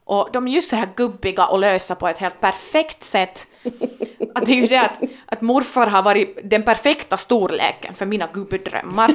Och 0.05 0.29
de 0.33 0.49
är 0.49 0.53
just 0.53 0.71
så 0.71 0.77
här 0.77 0.89
gubbiga 0.97 1.47
och 1.47 1.59
lösa 1.59 1.95
på 1.95 2.09
ett 2.09 2.19
helt 2.19 2.41
perfekt 2.41 3.03
sätt. 3.03 3.47
Att 4.35 4.47
det 4.47 4.53
är 4.53 4.57
ju 4.57 4.67
det 4.67 4.81
att, 4.81 5.01
att 5.27 5.41
morfar 5.41 5.87
har 5.87 6.03
varit 6.03 6.39
den 6.45 6.63
perfekta 6.63 7.17
storleken 7.17 7.95
för 7.95 8.07
mina 8.07 8.27
gubbdrömmar. 8.27 9.15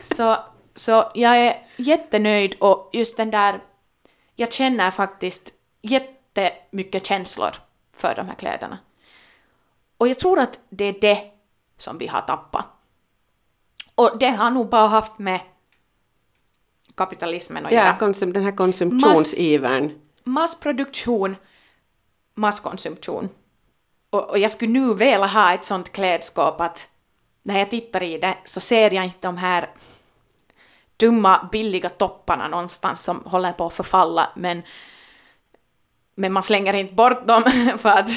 Så, 0.00 0.36
så 0.74 1.10
jag 1.14 1.36
är 1.36 1.66
jättenöjd 1.76 2.54
och 2.60 2.90
just 2.92 3.16
den 3.16 3.30
där, 3.30 3.60
jag 4.34 4.52
känner 4.52 4.90
faktiskt 4.90 5.54
jättemycket 5.82 7.06
känslor 7.06 7.50
för 7.96 8.14
de 8.14 8.26
här 8.26 8.34
kläderna. 8.34 8.78
Och 9.98 10.08
jag 10.08 10.18
tror 10.18 10.38
att 10.38 10.58
det 10.68 10.84
är 10.84 11.00
det 11.00 11.18
som 11.76 11.98
vi 11.98 12.06
har 12.06 12.20
tappat. 12.20 12.75
Och 13.96 14.18
det 14.20 14.26
har 14.30 14.50
nog 14.50 14.68
bara 14.68 14.88
haft 14.88 15.18
med 15.18 15.40
kapitalismen 16.94 17.66
att 17.66 17.72
Ja, 17.72 17.78
göra. 17.86 17.96
konsum, 17.96 18.32
den 18.32 18.44
här 18.44 18.52
konsumtionsivern. 18.56 19.90
Massproduktion, 20.24 21.36
masskonsumtion. 22.34 23.28
Och, 24.10 24.30
och 24.30 24.38
jag 24.38 24.50
skulle 24.50 24.72
nu 24.72 24.94
vilja 24.94 25.26
ha 25.26 25.52
ett 25.54 25.64
sånt 25.64 25.92
klädskap 25.92 26.60
att 26.60 26.88
när 27.42 27.58
jag 27.58 27.70
tittar 27.70 28.02
i 28.02 28.18
det 28.18 28.36
så 28.44 28.60
ser 28.60 28.90
jag 28.90 29.04
inte 29.04 29.18
de 29.28 29.36
här 29.36 29.70
dumma 30.96 31.48
billiga 31.52 31.88
topparna 31.88 32.48
någonstans 32.48 33.02
som 33.04 33.22
håller 33.24 33.52
på 33.52 33.66
att 33.66 33.74
förfalla 33.74 34.30
men 34.36 34.62
men 36.14 36.32
man 36.32 36.42
slänger 36.42 36.72
inte 36.74 36.94
bort 36.94 37.26
dem 37.28 37.42
för 37.78 37.88
att 37.88 38.10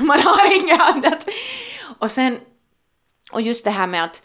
man 0.00 0.18
har 0.20 0.62
inget 0.62 0.80
annat. 0.80 1.26
Och 1.98 2.10
sen, 2.10 2.38
och 3.32 3.40
just 3.42 3.64
det 3.64 3.70
här 3.70 3.86
med 3.86 4.04
att 4.04 4.22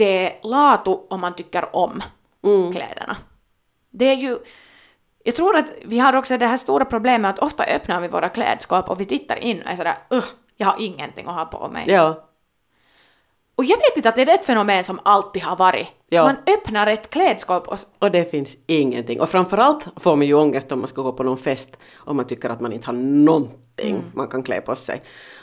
det 0.00 0.26
är 0.26 0.48
latu 0.48 0.90
om 0.90 1.20
man 1.20 1.34
tycker 1.34 1.76
om 1.76 2.02
kläderna. 2.72 3.16
Det 3.90 4.04
är 4.04 4.14
ju, 4.14 4.38
jag 5.24 5.34
tror 5.34 5.56
att 5.56 5.66
vi 5.84 5.98
har 5.98 6.16
också 6.16 6.38
det 6.38 6.46
här 6.46 6.56
stora 6.56 6.84
problemet 6.84 7.30
att 7.30 7.38
ofta 7.38 7.64
öppnar 7.64 8.00
vi 8.00 8.08
våra 8.08 8.28
klädskap 8.28 8.90
och 8.90 9.00
vi 9.00 9.04
tittar 9.04 9.36
in 9.36 9.62
och 9.62 9.70
är 9.70 9.76
sådär 9.76 9.94
Ugh, 10.10 10.24
jag 10.56 10.66
har 10.66 10.76
ingenting 10.80 11.26
att 11.26 11.34
ha 11.34 11.44
på 11.44 11.68
mig. 11.68 11.84
Ja. 11.88 12.26
Och 13.56 13.64
jag 13.64 13.76
vet 13.76 13.96
inte 13.96 14.08
att 14.08 14.16
det 14.16 14.22
är 14.22 14.34
ett 14.34 14.44
fenomen 14.44 14.84
som 14.84 15.00
alltid 15.04 15.42
har 15.42 15.56
varit. 15.56 15.88
Ja. 16.08 16.24
Man 16.24 16.36
öppnar 16.54 16.86
ett 16.86 17.10
klädskap 17.10 17.68
och 17.68 17.78
Och 17.98 18.10
det 18.10 18.30
finns 18.30 18.56
ingenting. 18.66 19.20
Och 19.20 19.28
framförallt 19.28 19.86
får 19.96 20.16
man 20.16 20.26
ju 20.26 20.34
ångest 20.34 20.72
om 20.72 20.78
man 20.78 20.88
ska 20.88 21.02
gå 21.02 21.12
på 21.12 21.22
någon 21.22 21.38
fest 21.38 21.76
och 21.94 22.16
man 22.16 22.26
tycker 22.26 22.50
att 22.50 22.60
man 22.60 22.72
inte 22.72 22.86
har 22.86 22.94
någonting 22.94 23.58
man 24.14 24.28
kan 24.28 24.42
klä 24.42 24.60
på 24.60 24.76
sig. 24.76 25.02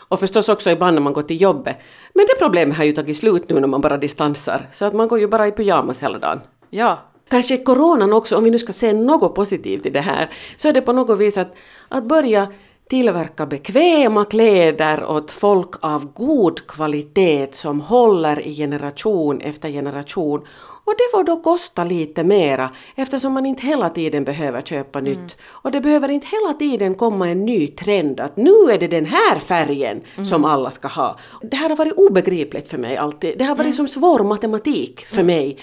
Och 0.10 0.20
förstås 0.20 0.50
också 0.50 0.70
ibland 0.70 0.96
när 0.96 1.02
man 1.02 1.14
går 1.14 1.22
till 1.22 1.42
jobbet. 1.42 1.78
Men 2.14 2.26
det 2.26 2.40
problemet 2.40 2.78
har 2.78 2.84
ju 2.84 2.92
tagit 2.92 3.18
slut 3.18 3.50
nu 3.50 3.60
när 3.60 3.68
man 3.68 3.82
bara 3.82 3.98
distansar. 3.98 4.68
Så 4.72 4.86
att 4.86 4.94
man 4.94 5.08
går 5.08 5.20
ju 5.20 5.28
bara 5.28 5.48
i 5.48 5.52
pyjamas 5.52 6.04
hela 6.04 6.20
dagen. 6.20 6.42
ja, 6.70 7.00
Kanske 7.30 7.58
coronan 7.58 8.14
också, 8.14 8.38
om 8.38 8.44
vi 8.44 8.52
nu 8.52 8.60
ska 8.60 8.74
se 8.74 8.94
något 8.94 9.36
positivt 9.36 9.86
i 9.86 9.90
det 9.90 10.02
här, 10.02 10.30
så 10.56 10.68
är 10.68 10.74
det 10.74 10.82
på 10.82 10.94
något 10.94 11.20
vis 11.20 11.38
att, 11.38 11.56
att 11.90 12.04
börja 12.04 12.48
tillverka 12.90 13.46
bekväma 13.46 14.26
kläder 14.26 15.06
åt 15.06 15.32
folk 15.32 15.70
av 15.80 16.14
god 16.14 16.68
kvalitet 16.68 17.48
som 17.52 17.82
håller 17.82 18.48
i 18.48 18.56
generation 18.56 19.42
efter 19.42 19.70
generation. 19.70 20.42
Och 20.88 20.94
det 20.98 21.12
får 21.12 21.24
då 21.24 21.42
kosta 21.42 21.84
lite 21.84 22.24
mera 22.24 22.70
eftersom 22.96 23.34
man 23.34 23.46
inte 23.46 23.68
hela 23.68 23.90
tiden 23.90 24.24
behöver 24.24 24.62
köpa 24.62 25.00
nytt. 25.00 25.38
Och 25.48 25.72
det 25.72 25.82
behöver 25.82 26.10
inte 26.10 26.28
hela 26.28 26.54
tiden 26.54 26.96
komma 26.96 27.30
en 27.30 27.46
ny 27.46 27.68
trend 27.68 28.20
att 28.20 28.38
nu 28.38 28.72
är 28.72 28.78
det 28.78 28.88
den 28.88 29.06
här 29.06 29.40
färgen 29.40 30.02
som 30.24 30.46
alla 30.46 30.72
ska 30.72 30.88
ha. 30.88 31.18
Det 31.42 31.58
här 31.58 31.70
har 31.70 31.76
varit 31.76 31.94
obegripligt 31.94 32.70
för 32.70 32.78
mig 32.78 32.98
alltid. 32.98 33.38
Det 33.38 33.46
har 33.46 33.56
varit 33.56 33.76
som 33.76 33.88
svår 33.88 34.24
matematik 34.24 35.06
för 35.06 35.24
mig 35.24 35.58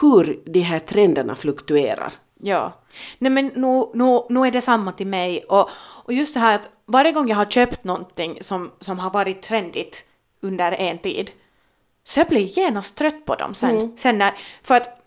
hur 0.00 0.42
de 0.44 0.60
här 0.60 0.78
trenderna 0.78 1.34
fluktuerar. 1.34 2.12
Ja. 2.42 2.72
Nej 3.18 3.30
men 3.30 3.46
nu, 3.46 3.84
nu, 3.94 4.20
nu 4.28 4.46
är 4.46 4.50
det 4.50 4.60
samma 4.60 4.92
till 4.92 5.06
mig. 5.06 5.44
Och, 5.48 5.68
och 6.04 6.12
just 6.12 6.34
det 6.34 6.40
här 6.40 6.54
att 6.54 6.70
varje 6.86 7.12
gång 7.12 7.28
jag 7.28 7.36
har 7.36 7.44
köpt 7.44 7.84
någonting 7.84 8.38
som, 8.40 8.70
som 8.80 8.98
har 8.98 9.10
varit 9.10 9.42
trendigt 9.42 10.04
under 10.40 10.72
en 10.72 10.98
tid, 10.98 11.30
så 12.04 12.20
jag 12.20 12.28
blir 12.28 12.58
genast 12.58 12.96
trött 12.96 13.24
på 13.24 13.34
dem 13.34 13.54
sen. 13.54 13.96
sen 13.96 14.18
när, 14.18 14.32
för 14.62 14.74
att 14.74 15.02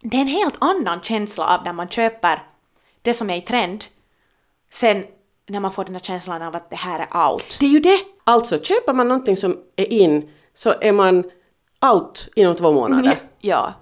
det 0.00 0.16
är 0.16 0.20
en 0.20 0.28
helt 0.28 0.56
annan 0.58 1.00
känsla 1.00 1.58
av 1.58 1.64
när 1.64 1.72
man 1.72 1.88
köper 1.88 2.42
det 3.02 3.14
som 3.14 3.30
är 3.30 3.36
i 3.36 3.40
trend, 3.40 3.84
sen 4.70 5.04
när 5.48 5.60
man 5.60 5.72
får 5.72 5.84
den 5.84 5.94
här 5.94 6.00
känslan 6.00 6.42
av 6.42 6.56
att 6.56 6.70
det 6.70 6.76
här 6.76 7.06
är 7.10 7.30
out. 7.32 7.56
Det 7.60 7.66
är 7.66 7.70
ju 7.70 7.80
det! 7.80 7.98
Alltså, 8.24 8.62
köper 8.62 8.92
man 8.92 9.08
någonting 9.08 9.36
som 9.36 9.58
är 9.76 9.92
in 9.92 10.30
så 10.54 10.74
är 10.80 10.92
man 10.92 11.24
out 11.92 12.28
inom 12.36 12.56
två 12.56 12.72
månader. 12.72 13.18
Ja. 13.40 13.72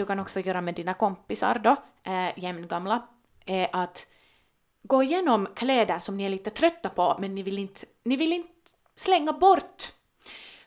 Du 0.00 0.06
kan 0.06 0.20
också 0.20 0.40
göra 0.40 0.60
med 0.60 0.74
dina 0.74 0.94
kompisar 0.94 1.58
då, 1.64 1.76
äh, 2.02 2.38
jämngamla, 2.38 3.02
är 3.46 3.68
att 3.72 4.06
gå 4.82 5.02
igenom 5.02 5.48
kläder 5.54 5.98
som 5.98 6.16
ni 6.16 6.24
är 6.24 6.28
lite 6.28 6.50
trötta 6.50 6.88
på 6.88 7.16
men 7.18 7.34
ni 7.34 7.42
vill 7.42 7.58
inte, 7.58 7.86
ni 8.04 8.16
vill 8.16 8.32
inte 8.32 8.70
slänga 8.94 9.32
bort. 9.32 9.92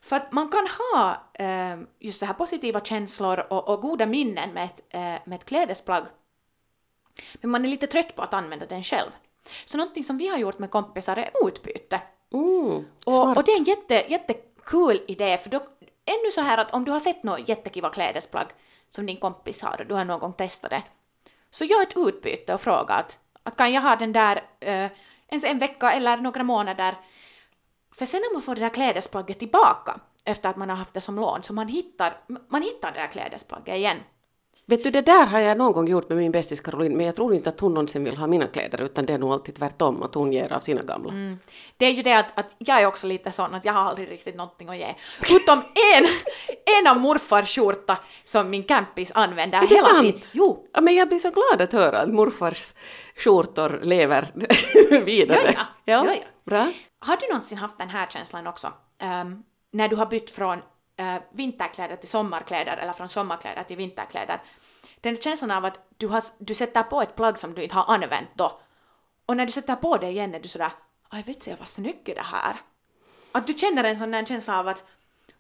För 0.02 0.16
att 0.16 0.32
man 0.32 0.50
kan 0.50 0.68
ha 0.68 1.24
eh, 1.34 1.78
just 2.00 2.20
så 2.20 2.26
här 2.26 2.34
positiva 2.34 2.80
känslor 2.82 3.40
och, 3.50 3.68
och 3.70 3.82
goda 3.82 4.06
minnen 4.06 4.54
med 4.54 4.66
ett, 4.66 4.82
eh, 4.90 5.00
med 5.26 5.34
ett 5.34 5.46
klädesplagg, 5.46 6.04
men 7.42 7.52
man 7.52 7.66
är 7.66 7.70
lite 7.70 7.88
trött 7.88 8.16
på 8.16 8.22
att 8.22 8.34
använda 8.34 8.66
den 8.66 8.84
själv. 8.84 9.12
Så 9.66 9.78
någonting 9.78 10.04
som 10.04 10.18
vi 10.18 10.28
har 10.28 10.38
gjort 10.38 10.60
med 10.60 10.72
kompisar 10.72 11.18
är 11.18 11.48
utbyte. 11.48 12.02
Mm, 12.34 12.86
Och, 13.06 13.38
och 13.38 13.44
det 13.44 13.52
är 13.52 13.58
en 13.58 13.64
jätte, 13.64 13.94
jättekul 13.94 15.02
idé, 15.08 15.38
för 15.38 15.50
då, 15.50 15.58
ännu 16.06 16.32
så 16.32 16.42
här 16.42 16.58
att 16.58 16.74
om 16.74 16.86
du 16.86 16.92
har 16.92 17.00
sett 17.00 17.24
något 17.24 17.50
jättekiva 17.50 17.90
klädesplagg 17.90 18.48
som 18.96 19.06
din 19.06 19.18
kompis 19.18 19.62
har 19.62 19.82
och 19.82 19.88
du 19.88 19.96
har 19.96 20.06
någon 20.06 20.20
gång 20.20 20.34
testat 20.34 20.70
det, 20.70 20.84
så 21.50 21.66
gör 21.66 21.82
ett 21.82 21.98
utbyte 21.98 22.54
och 22.54 22.62
fråga 22.62 22.94
att, 22.94 23.20
att 23.44 23.58
kan 23.58 23.74
jag 23.74 23.82
ha 23.82 23.96
den 23.96 24.14
där 24.14 24.44
eh, 24.60 24.92
ens 25.28 25.44
en 25.44 25.60
vecka 25.60 25.92
eller 25.92 26.18
några 26.18 26.44
månader, 26.44 26.98
för 27.92 28.06
sen 28.06 28.22
när 28.22 28.34
man 28.34 28.42
får 28.42 28.56
det 28.56 28.62
där 28.62 28.70
klädesplagget 28.70 29.40
tillbaka 29.40 30.00
efter 30.24 30.50
att 30.50 30.56
man 30.56 30.70
har 30.70 30.76
haft 30.76 30.94
det 30.94 31.02
som 31.02 31.16
lån, 31.16 31.44
så 31.44 31.54
man 31.54 31.68
hittar, 31.68 32.18
man 32.50 32.62
hittar 32.62 32.92
det 32.92 33.00
där 33.00 33.08
klädesplagget 33.08 33.76
igen. 33.76 33.98
Vet 34.66 34.84
du, 34.84 34.90
det 34.92 35.02
där 35.02 35.26
har 35.26 35.40
jag 35.40 35.58
någon 35.58 35.74
gång 35.74 35.88
gjort 35.88 36.10
med 36.10 36.18
min 36.18 36.32
bästis 36.32 36.60
Caroline, 36.60 36.98
men 36.98 37.06
jag 37.06 37.16
tror 37.16 37.34
inte 37.34 37.50
att 37.50 37.60
hon 37.60 37.74
någonsin 37.74 38.04
vill 38.04 38.18
ha 38.18 38.28
mina 38.28 38.48
kläder, 38.48 38.82
utan 38.82 39.06
det 39.06 39.14
är 39.14 39.18
nog 39.18 39.34
alltid 39.34 39.56
tvärtom, 39.56 40.04
att 40.04 40.16
hon 40.16 40.34
ger 40.34 40.54
av 40.54 40.60
sina 40.60 40.82
gamla. 40.84 41.12
Mm. 41.12 41.40
Det 41.78 41.86
är 41.86 41.92
ju 41.92 42.04
det 42.04 42.14
att, 42.14 42.40
att 42.40 42.46
jag 42.58 42.82
är 42.82 42.86
också 42.86 43.08
lite 43.08 43.32
sån 43.32 43.54
att 43.54 43.66
jag 43.66 43.74
har 43.74 43.82
aldrig 43.82 44.12
riktigt 44.12 44.36
någonting 44.36 44.70
att 44.70 44.78
ge. 44.78 44.96
Utom 45.32 45.60
en, 45.96 46.06
en 46.80 46.88
av 46.92 46.98
morfars 47.02 47.56
skjorta 47.56 47.98
som 48.24 48.50
min 48.50 48.64
campis 48.64 49.12
använder 49.16 49.58
Är 49.58 49.68
det 49.68 49.76
hela 49.76 49.88
sant? 49.88 50.02
tiden. 50.06 50.22
Jo, 50.34 50.68
Ja, 50.74 50.82
men 50.82 50.96
jag 50.96 51.08
blir 51.08 51.20
så 51.20 51.30
glad 51.32 51.62
att 51.62 51.74
höra 51.74 52.00
att 52.00 52.10
morfars 52.10 52.74
skjortor 53.18 53.80
lever 53.84 54.28
vidare. 55.06 55.54
Ja, 55.56 55.62
ja. 55.86 56.06
Ja, 56.06 56.14
ja. 56.14 56.24
Bra. 56.46 56.72
Har 57.00 57.18
du 57.18 57.28
någonsin 57.28 57.58
haft 57.58 57.78
den 57.78 57.90
här 57.90 58.08
känslan 58.08 58.48
också? 58.48 58.72
Ehm, 59.02 59.44
när 59.72 59.88
du 59.88 59.96
har 59.96 60.06
bytt 60.06 60.32
från 60.32 60.60
eh, 60.98 61.16
vinterkläder 61.32 61.96
till 61.96 62.10
sommarkläder 62.10 62.78
eller 62.78 62.94
från 62.94 63.10
sommarkläder 63.10 63.64
till 63.64 63.78
vinterkläder. 63.78 64.42
Den 65.02 65.18
känslan 65.18 65.52
av 65.52 65.66
att 65.66 65.80
du, 65.98 66.08
har, 66.08 66.24
du 66.38 66.54
sätter 66.54 66.84
på 66.84 67.02
ett 67.02 67.16
plagg 67.16 67.38
som 67.38 67.54
du 67.54 67.64
inte 67.64 67.76
har 67.76 67.94
använt 67.96 68.30
då. 68.34 68.60
Och 69.26 69.38
när 69.38 69.46
du 69.46 69.52
sätter 69.52 69.76
på 69.76 69.98
det 69.98 70.08
igen 70.08 70.36
är 70.36 70.40
du 70.40 70.48
sådär, 70.48 70.72
aj 71.10 71.24
vet 71.24 71.48
jag 71.48 71.58
vad 71.58 71.68
snyggt 71.68 72.10
är 72.10 72.16
det 72.16 72.22
här. 72.22 72.56
Att 73.32 73.48
du 73.48 73.54
känner 73.54 73.84
en 73.84 73.98
sån 73.98 74.12
där 74.12 74.26
känsla 74.26 74.60
av 74.60 74.68
att 74.68 74.84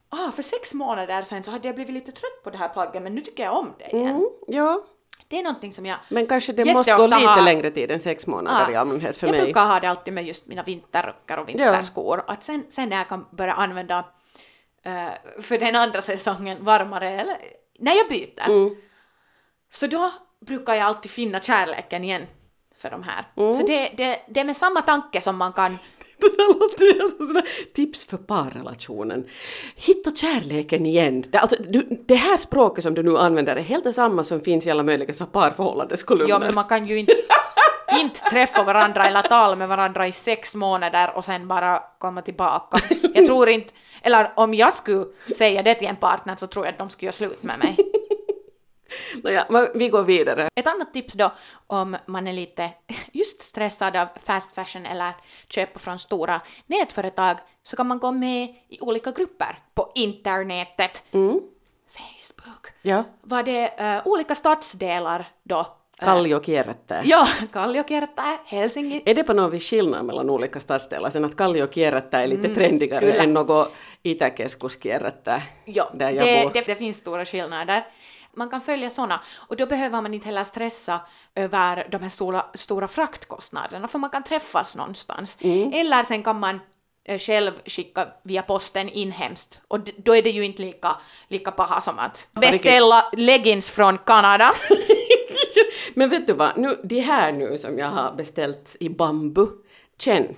ah, 0.09 0.31
för 0.31 0.41
sex 0.43 0.73
månader 0.73 1.21
sedan 1.21 1.43
så 1.43 1.51
hade 1.51 1.67
jag 1.67 1.75
blivit 1.75 1.93
lite 1.93 2.11
trött 2.11 2.43
på 2.43 2.49
det 2.49 2.57
här 2.57 2.69
plagget 2.69 3.03
men 3.03 3.15
nu 3.15 3.21
tycker 3.21 3.43
jag 3.43 3.57
om 3.57 3.73
det 3.77 3.95
igen. 3.97 4.09
Mm, 4.15 4.29
ja, 4.47 4.83
Det 5.27 5.39
är 5.39 5.43
någonting 5.43 5.73
som 5.73 5.85
jag 5.85 5.97
men 6.09 6.27
kanske 6.27 6.53
det 6.53 6.73
måste 6.73 6.95
gå 6.95 7.07
lite 7.07 7.17
har- 7.17 7.41
längre 7.41 7.71
tid 7.71 7.91
än 7.91 7.99
sex 7.99 8.27
månader 8.27 8.71
i 8.71 8.75
allmänhet 8.75 9.17
för 9.17 9.27
jag 9.27 9.31
mig. 9.35 9.43
brukar 9.43 9.65
ha 9.65 9.79
det 9.79 9.87
alltid 9.89 10.13
med 10.13 10.25
just 10.25 10.47
mina 10.47 10.63
vinterrockar 10.63 11.37
och 11.37 11.49
vinterskor. 11.49 12.23
Att 12.27 12.43
sen, 12.43 12.65
sen 12.69 12.89
när 12.89 12.97
jag 12.97 13.09
kan 13.09 13.25
börja 13.31 13.53
använda 13.53 14.05
eh, 14.83 15.41
för 15.41 15.57
den 15.57 15.75
andra 15.75 16.01
säsongen 16.01 16.57
varmare, 16.61 17.09
eller 17.21 17.37
när 17.79 17.95
jag 17.95 18.09
byter, 18.09 18.49
Mm. 18.49 18.75
så 19.69 19.87
då 19.87 20.11
brukar 20.45 20.73
jag 20.73 20.83
alltid 20.83 21.11
finna 21.11 21.39
kärleken 21.39 22.03
igen 22.03 22.27
för 22.77 22.89
de 22.89 23.03
här. 23.03 23.27
Mm. 23.37 23.53
Så 23.53 23.65
det, 23.65 23.89
det, 23.97 24.19
det 24.27 24.39
är 24.39 24.43
med 24.45 24.57
samma 24.57 24.81
tanke 24.81 25.21
som 25.21 25.37
man 25.37 25.53
kan 25.53 25.77
sådär 27.17 27.73
tips 27.73 28.07
för 28.07 28.17
parrelationen. 28.17 29.27
Hitta 29.75 30.11
kärleken 30.11 30.85
igen. 30.85 31.25
Det, 31.29 31.37
alltså, 31.37 31.55
du, 31.69 32.03
det 32.07 32.15
här 32.15 32.37
språket 32.37 32.83
som 32.83 32.93
du 32.93 33.03
nu 33.03 33.17
använder 33.17 33.55
är 33.55 33.61
helt 33.61 33.83
detsamma 33.83 34.23
som 34.23 34.41
finns 34.41 34.67
i 34.67 34.71
alla 34.71 34.83
möjliga 34.83 35.25
parförhållandeskolumner. 35.25 36.29
Ja, 36.29 36.39
men 36.39 36.55
man 36.55 36.63
kan 36.63 36.87
ju 36.87 36.97
inte, 36.99 37.13
inte 37.99 38.19
träffa 38.19 38.63
varandra 38.63 39.07
eller 39.07 39.21
tala 39.21 39.55
med 39.55 39.67
varandra 39.67 40.07
i 40.07 40.11
sex 40.11 40.55
månader 40.55 41.11
och 41.15 41.25
sen 41.25 41.47
bara 41.47 41.79
komma 41.97 42.21
tillbaka. 42.21 42.77
Jag 43.13 43.25
tror 43.25 43.49
inte, 43.49 43.73
eller 44.03 44.33
om 44.35 44.53
jag 44.53 44.73
skulle 44.73 45.05
säga 45.35 45.63
det 45.63 45.75
till 45.75 45.87
en 45.87 45.95
partner 45.95 46.35
så 46.35 46.47
tror 46.47 46.65
jag 46.65 46.71
att 46.71 46.77
de 46.77 46.89
skulle 46.89 47.07
göra 47.07 47.13
slut 47.13 47.43
med 47.43 47.59
mig. 47.59 47.77
Nåja, 49.23 49.69
vi 49.73 49.89
går 49.89 50.03
vidare. 50.03 50.49
Ett 50.55 50.67
annat 50.67 50.93
tips 50.93 51.13
då 51.13 51.31
om 51.67 51.97
man 52.05 52.27
är 52.27 52.33
lite 52.33 52.71
just 53.11 53.41
stressad 53.41 53.95
av 53.95 54.07
fast 54.25 54.55
fashion 54.55 54.85
eller 54.85 55.11
köpa 55.49 55.79
från 55.79 55.99
stora 55.99 56.41
nätföretag 56.65 57.37
så 57.63 57.75
kan 57.75 57.87
man 57.87 57.99
gå 57.99 58.11
med 58.11 58.55
i 58.69 58.79
olika 58.81 59.11
grupper 59.11 59.59
på 59.73 59.91
internetet. 59.95 61.03
Facebook. 61.89 62.67
Ja. 62.81 63.03
Var 63.21 63.43
det 63.43 63.67
eh, 63.67 64.07
olika 64.07 64.35
stadsdelar 64.35 65.27
då? 65.43 65.77
Kalliokierrättää. 66.05 67.01
Ja, 67.05 67.27
Kalliokerta, 67.51 68.23
Helsinki. 68.45 69.01
Är 69.05 69.15
det 69.15 69.23
på 69.23 69.33
något 69.33 69.53
vis 69.53 69.69
skillnad 69.69 70.05
mellan 70.05 70.29
olika 70.29 70.59
stadsdelar 70.59 71.09
sen 71.09 71.25
att 71.25 71.35
Kalliokierrättää 71.35 72.23
är 72.23 72.27
lite 72.27 72.49
trendigare 72.55 72.99
kyllä. 72.99 73.23
än 73.23 73.33
något 73.33 73.71
Itäkeskuskierrättää 74.03 75.41
Ja, 75.65 75.89
där 75.93 76.09
jag 76.11 76.25
det, 76.27 76.43
bor? 76.43 76.53
det, 76.53 76.65
det 76.65 76.75
finns 76.75 76.97
stora 76.97 77.25
skillnader. 77.25 77.83
Man 78.35 78.49
kan 78.49 78.61
följa 78.61 78.89
såna 78.89 79.19
och 79.49 79.55
då 79.55 79.65
behöver 79.65 80.01
man 80.01 80.13
inte 80.13 80.25
heller 80.25 80.43
stressa 80.43 80.99
över 81.35 81.87
de 81.91 82.01
här 82.01 82.09
stora, 82.09 82.45
stora 82.53 82.87
fraktkostnaderna 82.87 83.87
för 83.87 83.99
man 83.99 84.09
kan 84.09 84.23
träffas 84.23 84.75
någonstans. 84.75 85.37
Mm. 85.41 85.73
Eller 85.73 86.03
sen 86.03 86.23
kan 86.23 86.39
man 86.39 86.59
eh, 87.07 87.19
själv 87.19 87.51
skicka 87.65 88.07
via 88.23 88.41
posten 88.41 88.89
inhemskt 88.89 89.61
och 89.67 89.79
då 89.97 90.15
är 90.15 90.21
det 90.21 90.29
ju 90.29 90.45
inte 90.45 90.61
lika, 90.61 90.95
lika 91.29 91.51
paha 91.51 91.81
som 91.81 91.99
att 91.99 92.27
beställa 92.31 93.05
leggings 93.17 93.71
från 93.71 93.97
Kanada. 93.97 94.51
Men 95.93 96.09
vet 96.09 96.27
du 96.27 96.33
vad, 96.33 96.57
nu, 96.57 96.79
de 96.83 96.99
här 96.99 97.31
nu 97.31 97.57
som 97.57 97.77
jag 97.77 97.87
har 97.87 98.15
beställt 98.15 98.75
i 98.79 98.89
bambu, 98.89 99.47
känn, 99.97 100.35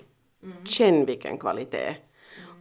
känn 0.63 1.05
vilken 1.05 1.37
kvalitet. 1.37 1.95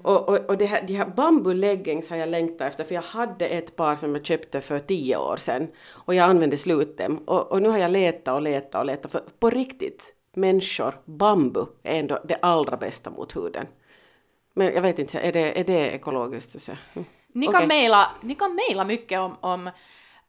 Och, 0.02 0.28
och, 0.28 0.36
och 0.36 0.58
det 0.58 0.66
här, 0.66 0.82
de 0.86 0.94
här 0.94 1.06
bambu 1.06 1.54
leggings 1.54 2.10
har 2.10 2.16
jag 2.16 2.28
längtat 2.28 2.68
efter 2.68 2.84
för 2.84 2.94
jag 2.94 3.02
hade 3.02 3.46
ett 3.46 3.76
par 3.76 3.96
som 3.96 4.14
jag 4.14 4.26
köpte 4.26 4.60
för 4.60 4.78
tio 4.78 5.16
år 5.16 5.36
sedan 5.36 5.68
och 5.88 6.14
jag 6.14 6.30
använde 6.30 6.56
slut 6.56 6.98
dem 6.98 7.18
och, 7.18 7.52
och 7.52 7.62
nu 7.62 7.68
har 7.68 7.78
jag 7.78 7.90
letat 7.90 8.34
och 8.34 8.42
letat 8.42 8.80
och 8.80 8.86
letat 8.86 9.12
för 9.12 9.22
på 9.38 9.50
riktigt, 9.50 10.14
människor, 10.34 10.94
bambu 11.04 11.66
är 11.82 11.98
ändå 11.98 12.18
det 12.24 12.36
allra 12.42 12.76
bästa 12.76 13.10
mot 13.10 13.36
huden. 13.36 13.66
Men 14.54 14.74
jag 14.74 14.82
vet 14.82 14.98
inte, 14.98 15.18
är 15.18 15.32
det, 15.32 15.60
är 15.60 15.64
det 15.64 15.90
ekologiskt? 15.90 16.62
Så? 16.62 16.72
Mm. 16.94 17.06
Ni 17.32 17.46
kan 17.46 17.68
mejla, 17.68 18.10
ni 18.20 18.34
kan 18.34 18.54
mejla 18.54 18.84
mycket 18.84 19.20
om, 19.20 19.36
om 19.40 19.70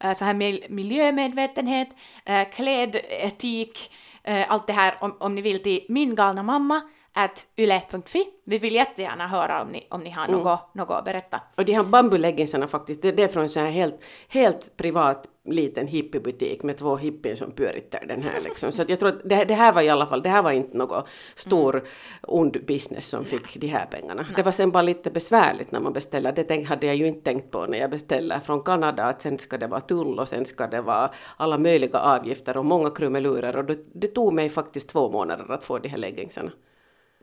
Eh, 0.03 0.13
så 0.13 0.25
här 0.25 0.33
miljömedvetenhet, 0.69 1.89
eh, 2.25 2.49
klädetik, 2.49 3.91
eh, 4.23 4.51
allt 4.51 4.67
det 4.67 4.73
här 4.73 4.95
om, 4.99 5.17
om 5.19 5.35
ni 5.35 5.41
vill 5.41 5.63
till 5.63 5.85
min 5.89 6.15
galna 6.15 6.43
mamma 6.43 6.81
at 7.17 7.47
yle.fi. 7.57 8.25
Vi 8.43 8.57
vill 8.57 8.75
jättegärna 8.75 9.27
höra 9.27 9.61
om 9.61 9.67
ni, 9.67 9.87
om 9.89 10.01
ni 10.01 10.09
har 10.09 10.27
något, 10.27 10.75
något 10.75 10.91
att 10.91 11.05
berätta. 11.05 11.41
Och 11.55 11.65
de 11.65 11.73
här 11.73 11.83
bambuleggingsarna 11.83 12.67
faktiskt, 12.67 13.01
det, 13.01 13.11
det 13.11 13.23
är 13.23 13.27
från 13.27 13.43
en 13.43 13.49
sån 13.49 13.63
här 13.63 13.71
helt, 13.71 14.03
helt 14.27 14.77
privat 14.77 15.27
liten 15.45 15.87
hippiebutik 15.87 16.63
med 16.63 16.77
två 16.77 16.95
hippier 16.95 17.35
som 17.35 17.51
pyöritar 17.51 18.05
den 18.07 18.21
här 18.21 18.41
liksom. 18.41 18.71
Så 18.71 18.81
att 18.81 18.89
jag 18.89 18.99
tror 18.99 19.09
att 19.09 19.29
det, 19.29 19.45
det 19.45 19.53
här 19.53 19.73
var 19.73 19.81
i 19.81 19.89
alla 19.89 20.05
fall, 20.05 20.21
det 20.21 20.29
här 20.29 20.43
var 20.43 20.51
inte 20.51 20.77
någon 20.77 21.03
stor 21.35 21.83
ond 22.21 22.65
business 22.65 23.07
som 23.07 23.25
fick 23.25 23.57
de 23.57 23.67
här 23.67 23.85
pengarna. 23.85 24.25
Det 24.35 24.43
var 24.43 24.51
sen 24.51 24.71
bara 24.71 24.83
lite 24.83 25.11
besvärligt 25.11 25.71
när 25.71 25.79
man 25.79 25.93
beställer, 25.93 26.31
det 26.31 26.43
tänk, 26.43 26.67
hade 26.67 26.87
jag 26.87 26.95
ju 26.95 27.07
inte 27.07 27.21
tänkt 27.21 27.51
på 27.51 27.65
när 27.65 27.77
jag 27.77 27.89
beställer 27.89 28.39
från 28.39 28.63
Kanada 28.63 29.03
att 29.03 29.21
sen 29.21 29.37
ska 29.37 29.57
det 29.57 29.67
vara 29.67 29.81
tull 29.81 30.19
och 30.19 30.29
sen 30.29 30.45
ska 30.45 30.67
det 30.67 30.81
vara 30.81 31.11
alla 31.37 31.57
möjliga 31.57 31.99
avgifter 31.99 32.57
och 32.57 32.65
många 32.65 32.89
krumelurer 32.89 33.57
och 33.57 33.65
det, 33.65 33.77
det 33.93 34.07
tog 34.07 34.33
mig 34.33 34.49
faktiskt 34.49 34.89
två 34.89 35.11
månader 35.11 35.51
att 35.51 35.63
få 35.63 35.79
de 35.79 35.89
här 35.89 35.97
leggingsarna. 35.97 36.51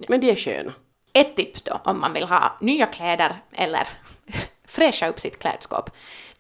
Men 0.09 0.21
de 0.21 0.31
är 0.31 0.37
sköna. 0.37 0.73
Ett 1.13 1.37
tips 1.37 1.63
då 1.63 1.81
om 1.85 2.01
man 2.01 2.13
vill 2.13 2.25
ha 2.25 2.57
nya 2.61 2.87
kläder 2.87 3.43
eller 3.53 3.89
fräscha 4.67 5.09
upp 5.09 5.21
sitt 5.21 5.39
klädskåp. 5.39 5.91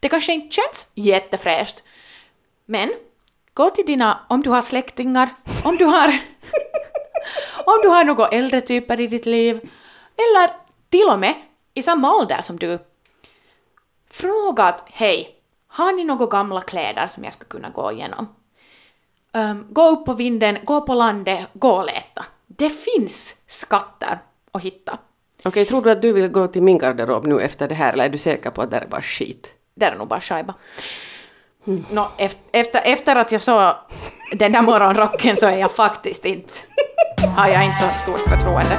Det 0.00 0.08
kanske 0.08 0.32
inte 0.32 0.54
känns 0.54 0.90
jättefräscht, 0.94 1.82
men 2.64 2.92
gå 3.54 3.70
till 3.70 3.86
dina, 3.86 4.20
om 4.28 4.42
du 4.42 4.50
har 4.50 4.62
släktingar, 4.62 5.28
om 5.64 5.76
du 5.76 5.84
har, 5.84 6.08
om 7.64 7.78
du 7.82 7.88
har 7.88 8.04
några 8.04 8.28
äldre 8.28 8.60
typer 8.60 9.00
i 9.00 9.06
ditt 9.06 9.26
liv, 9.26 9.70
eller 10.16 10.50
till 10.90 11.08
och 11.08 11.18
med 11.18 11.34
i 11.74 11.82
samma 11.82 12.14
ålder 12.14 12.42
som 12.42 12.58
du. 12.58 12.78
Fråga 14.10 14.64
att 14.64 14.84
hej, 14.86 15.36
har 15.66 15.92
ni 15.92 16.04
några 16.04 16.26
gamla 16.26 16.60
kläder 16.60 17.06
som 17.06 17.24
jag 17.24 17.32
skulle 17.32 17.48
kunna 17.48 17.68
gå 17.68 17.92
igenom? 17.92 18.28
Um, 19.32 19.66
gå 19.70 19.88
upp 19.88 20.04
på 20.04 20.14
vinden, 20.14 20.58
gå 20.64 20.80
på 20.80 20.94
landet, 20.94 21.48
gå 21.52 21.70
och 21.70 21.86
leta. 21.86 22.24
Det 22.56 22.70
finns 22.70 23.36
skatter 23.46 24.18
att 24.52 24.62
hitta. 24.62 24.98
Okej, 25.44 25.64
tror 25.64 25.82
du 25.82 25.90
att 25.90 26.02
du 26.02 26.12
vill 26.12 26.28
gå 26.28 26.46
till 26.46 26.62
min 26.62 26.78
garderob 26.78 27.26
nu 27.26 27.40
efter 27.40 27.68
det 27.68 27.74
här 27.74 27.92
eller 27.92 28.04
är 28.04 28.08
du 28.08 28.18
säker 28.18 28.50
på 28.50 28.62
att 28.62 28.70
det 28.70 28.76
är 28.76 28.86
bara 28.86 29.02
skit? 29.02 29.48
Det 29.74 29.84
är 29.86 29.96
nog 29.96 30.08
bara 30.08 30.20
skaiba. 30.20 30.54
Nå, 31.90 32.08
ef- 32.18 32.36
efter, 32.52 32.80
efter 32.84 33.16
att 33.16 33.32
jag 33.32 33.40
såg 33.40 33.74
den 34.32 34.52
där 34.52 34.62
morgonrocken 34.62 35.36
så 35.36 35.46
är 35.46 35.56
jag 35.56 35.72
faktiskt 35.72 36.24
inte, 36.24 36.52
har 37.36 37.48
jag 37.48 37.64
inte 37.64 37.78
så 37.92 37.98
stort 37.98 38.20
förtroende. 38.20 38.78